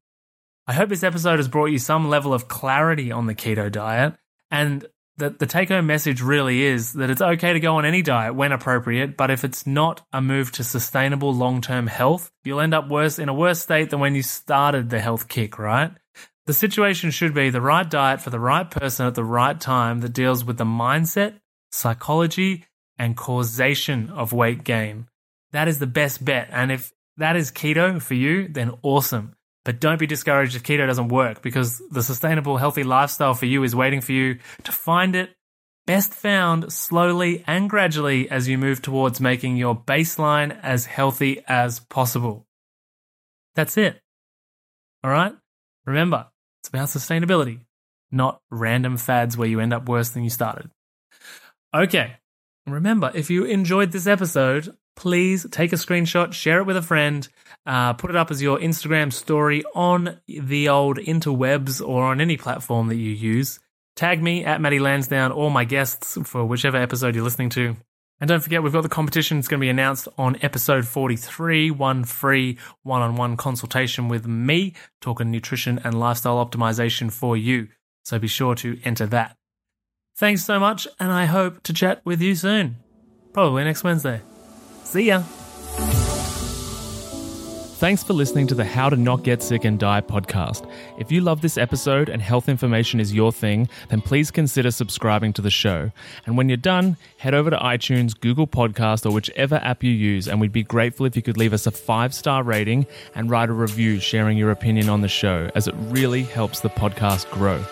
I 0.67 0.74
hope 0.74 0.89
this 0.89 1.04
episode 1.04 1.39
has 1.39 1.48
brought 1.48 1.67
you 1.67 1.80
some 1.80 2.10
level 2.10 2.34
of 2.34 2.48
clarity 2.48 3.12
on 3.12 3.26
the 3.26 3.36
keto 3.36 3.72
diet 3.72 4.15
and 4.52 4.86
that 5.17 5.39
the 5.39 5.45
take 5.45 5.69
home 5.69 5.86
message 5.86 6.22
really 6.22 6.63
is 6.63 6.93
that 6.93 7.10
it's 7.10 7.22
okay 7.22 7.54
to 7.54 7.60
go 7.60 7.76
on 7.76 7.86
any 7.86 8.02
diet 8.02 8.36
when 8.36 8.52
appropriate, 8.52 9.17
but 9.17 9.30
if 9.30 9.43
it's 9.43 9.67
not 9.67 10.06
a 10.13 10.22
move 10.22 10.52
to 10.54 10.63
sustainable 10.63 11.34
long 11.34 11.62
term 11.62 11.88
health, 11.88 12.32
you'll 12.43 12.62
end 12.62 12.74
up 12.74 12.89
worse 12.89 13.19
in 13.19 13.30
a 13.30 13.34
worse 13.34 13.60
state 13.60 13.89
than 13.89 14.00
when 14.00 14.15
you 14.15 14.24
started 14.24 14.89
the 14.89 15.00
health 15.00 15.28
kick, 15.28 15.60
right? 15.60 15.91
The 16.45 16.54
situation 16.54 17.12
should 17.12 17.34
be 17.34 17.50
the 17.50 17.62
right 17.62 17.88
diet 17.88 18.22
for 18.22 18.32
the 18.32 18.39
right 18.39 18.69
person 18.69 19.06
at 19.06 19.15
the 19.15 19.24
right 19.24 19.60
time 19.60 20.00
that 20.00 20.13
deals 20.13 20.43
with 20.43 20.58
the 20.58 20.65
mindset, 20.65 21.39
psychology, 21.72 22.65
and 23.00 23.18
causation 23.18 24.10
of 24.12 24.34
weight 24.34 24.64
gain. 24.64 25.08
That 25.52 25.68
is 25.68 25.80
the 25.80 25.88
best 25.88 26.24
bet. 26.24 26.50
And 26.52 26.72
if 26.72 26.94
that 27.18 27.36
is 27.36 27.52
keto 27.52 28.02
for 28.02 28.14
you, 28.14 28.48
then 28.48 28.74
awesome. 28.84 29.36
But 29.66 29.80
don't 29.80 30.00
be 30.00 30.08
discouraged 30.08 30.56
if 30.56 30.64
keto 30.64 30.86
doesn't 30.86 31.08
work 31.08 31.42
because 31.42 31.82
the 31.90 32.04
sustainable, 32.04 32.58
healthy 32.58 32.84
lifestyle 32.84 33.34
for 33.34 33.46
you 33.46 33.64
is 33.64 33.76
waiting 33.76 34.02
for 34.02 34.12
you 34.12 34.40
to 34.64 34.72
find 34.72 35.16
it, 35.16 35.36
best 35.88 36.14
found 36.14 36.72
slowly 36.72 37.44
and 37.48 37.70
gradually 37.70 38.30
as 38.30 38.48
you 38.48 38.58
move 38.58 38.82
towards 38.82 39.20
making 39.20 39.58
your 39.58 39.76
baseline 39.76 40.58
as 40.62 40.86
healthy 40.86 41.44
as 41.48 41.80
possible. 41.80 42.46
That's 43.56 43.78
it. 43.78 44.00
All 45.04 45.12
right? 45.12 45.34
Remember, 45.86 46.28
it's 46.62 46.70
about 46.70 46.90
sustainability, 46.90 47.62
not 48.12 48.42
random 48.50 48.98
fads 48.98 49.36
where 49.36 49.48
you 49.48 49.60
end 49.60 49.74
up 49.74 49.90
worse 49.90 50.10
than 50.10 50.24
you 50.24 50.30
started. 50.30 50.70
Okay. 51.74 52.16
Remember, 52.72 53.12
if 53.14 53.30
you 53.30 53.46
enjoyed 53.46 53.92
this 53.92 54.08
episode, 54.08 54.76
please 54.96 55.46
take 55.52 55.74
a 55.74 55.78
screenshot, 55.78 56.34
share 56.34 56.60
it 56.60 56.66
with 56.66 56.78
a 56.78 56.82
friend, 56.82 57.28
uh, 57.66 57.94
put 57.94 58.10
it 58.10 58.16
up 58.16 58.32
as 58.32 58.42
your 58.42 58.60
Instagram 58.60 59.14
story 59.14 59.64
on 59.74 60.20
the 60.28 60.70
old 60.70 60.98
interwebs 60.98 61.86
or 61.86 62.04
on 62.04 62.20
any 62.22 62.38
platform 62.38 62.88
that 62.88 62.96
you 62.96 63.12
use. 63.12 63.60
Tag 63.96 64.22
me 64.22 64.46
at 64.46 64.62
Maddie 64.62 64.80
Lansdowne 64.80 65.32
or 65.32 65.52
my 65.52 65.66
guests 65.66 66.18
for 66.24 66.46
whichever 66.46 66.78
episode 66.78 67.16
you're 67.16 67.24
listening 67.24 67.50
to. 67.52 67.76
And 68.22 68.28
don't 68.28 68.42
forget, 68.42 68.62
we've 68.62 68.74
got 68.74 68.84
the 68.84 68.90
competition. 68.90 69.40
It's 69.40 69.48
going 69.48 69.60
to 69.60 69.66
be 69.66 69.70
announced 69.70 70.10
on 70.18 70.38
episode 70.42 70.86
43, 70.86 71.72
one 71.72 72.04
free 72.04 72.58
one 72.84 73.02
on 73.02 73.16
one 73.16 73.38
consultation 73.38 74.10
with 74.10 74.28
me, 74.28 74.74
talking 75.00 75.32
nutrition 75.32 75.80
and 75.84 75.98
lifestyle 75.98 76.46
optimization 76.46 77.12
for 77.12 77.38
you. 77.38 77.70
So 78.04 78.20
be 78.20 78.28
sure 78.28 78.56
to 78.56 78.80
enter 78.84 79.06
that. 79.08 79.38
Thanks 80.20 80.44
so 80.44 80.60
much, 80.60 80.86
and 81.00 81.14
I 81.14 81.24
hope 81.24 81.64
to 81.64 81.72
chat 81.72 82.02
with 82.04 82.22
you 82.22 82.36
soon. 82.36 82.76
Probably 83.32 83.64
next 83.64 83.86
Wednesday. 83.86 84.20
See 84.84 85.04
ya. 85.04 85.22
Thanks 87.80 88.04
for 88.04 88.12
listening 88.12 88.46
to 88.48 88.54
the 88.54 88.66
How 88.66 88.90
to 88.90 88.98
Not 88.98 89.24
Get 89.24 89.42
Sick 89.42 89.64
and 89.64 89.80
Die 89.80 90.02
podcast. 90.02 90.70
If 90.98 91.10
you 91.10 91.22
love 91.22 91.40
this 91.40 91.58
episode 91.58 92.10
and 92.10 92.22
health 92.22 92.50
information 92.50 93.00
is 93.00 93.14
your 93.14 93.32
thing, 93.32 93.70
then 93.88 94.02
please 94.02 94.30
consider 94.30 94.72
subscribing 94.72 95.32
to 95.32 95.42
the 95.42 95.50
show. 95.50 95.90
And 96.26 96.36
when 96.36 96.50
you're 96.50 96.58
done, 96.58 96.98
head 97.16 97.34
over 97.34 97.50
to 97.50 97.58
iTunes, 97.58 98.20
Google 98.20 98.46
Podcast, 98.46 99.06
or 99.06 99.14
whichever 99.14 99.56
app 99.64 99.86
you 99.86 99.92
use, 99.92 100.28
and 100.28 100.42
we'd 100.42 100.52
be 100.52 100.64
grateful 100.64 101.06
if 101.06 101.16
you 101.16 101.22
could 101.22 101.38
leave 101.38 101.54
us 101.54 101.66
a 101.66 101.72
five 101.72 102.14
star 102.14 102.44
rating 102.44 102.88
and 103.16 103.30
write 103.30 103.48
a 103.48 103.54
review 103.54 104.02
sharing 104.02 104.38
your 104.38 104.52
opinion 104.52 104.90
on 104.90 105.00
the 105.00 105.08
show, 105.08 105.50
as 105.56 105.70
it 105.70 105.76
really 105.78 106.24
helps 106.24 106.60
the 106.60 106.70
podcast 106.70 107.32
grow. 107.32 107.64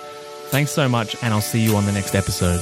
Thanks 0.49 0.71
so 0.71 0.87
much, 0.87 1.15
and 1.21 1.33
I'll 1.33 1.41
see 1.41 1.59
you 1.59 1.75
on 1.75 1.85
the 1.85 1.91
next 1.91 2.15
episode. 2.15 2.61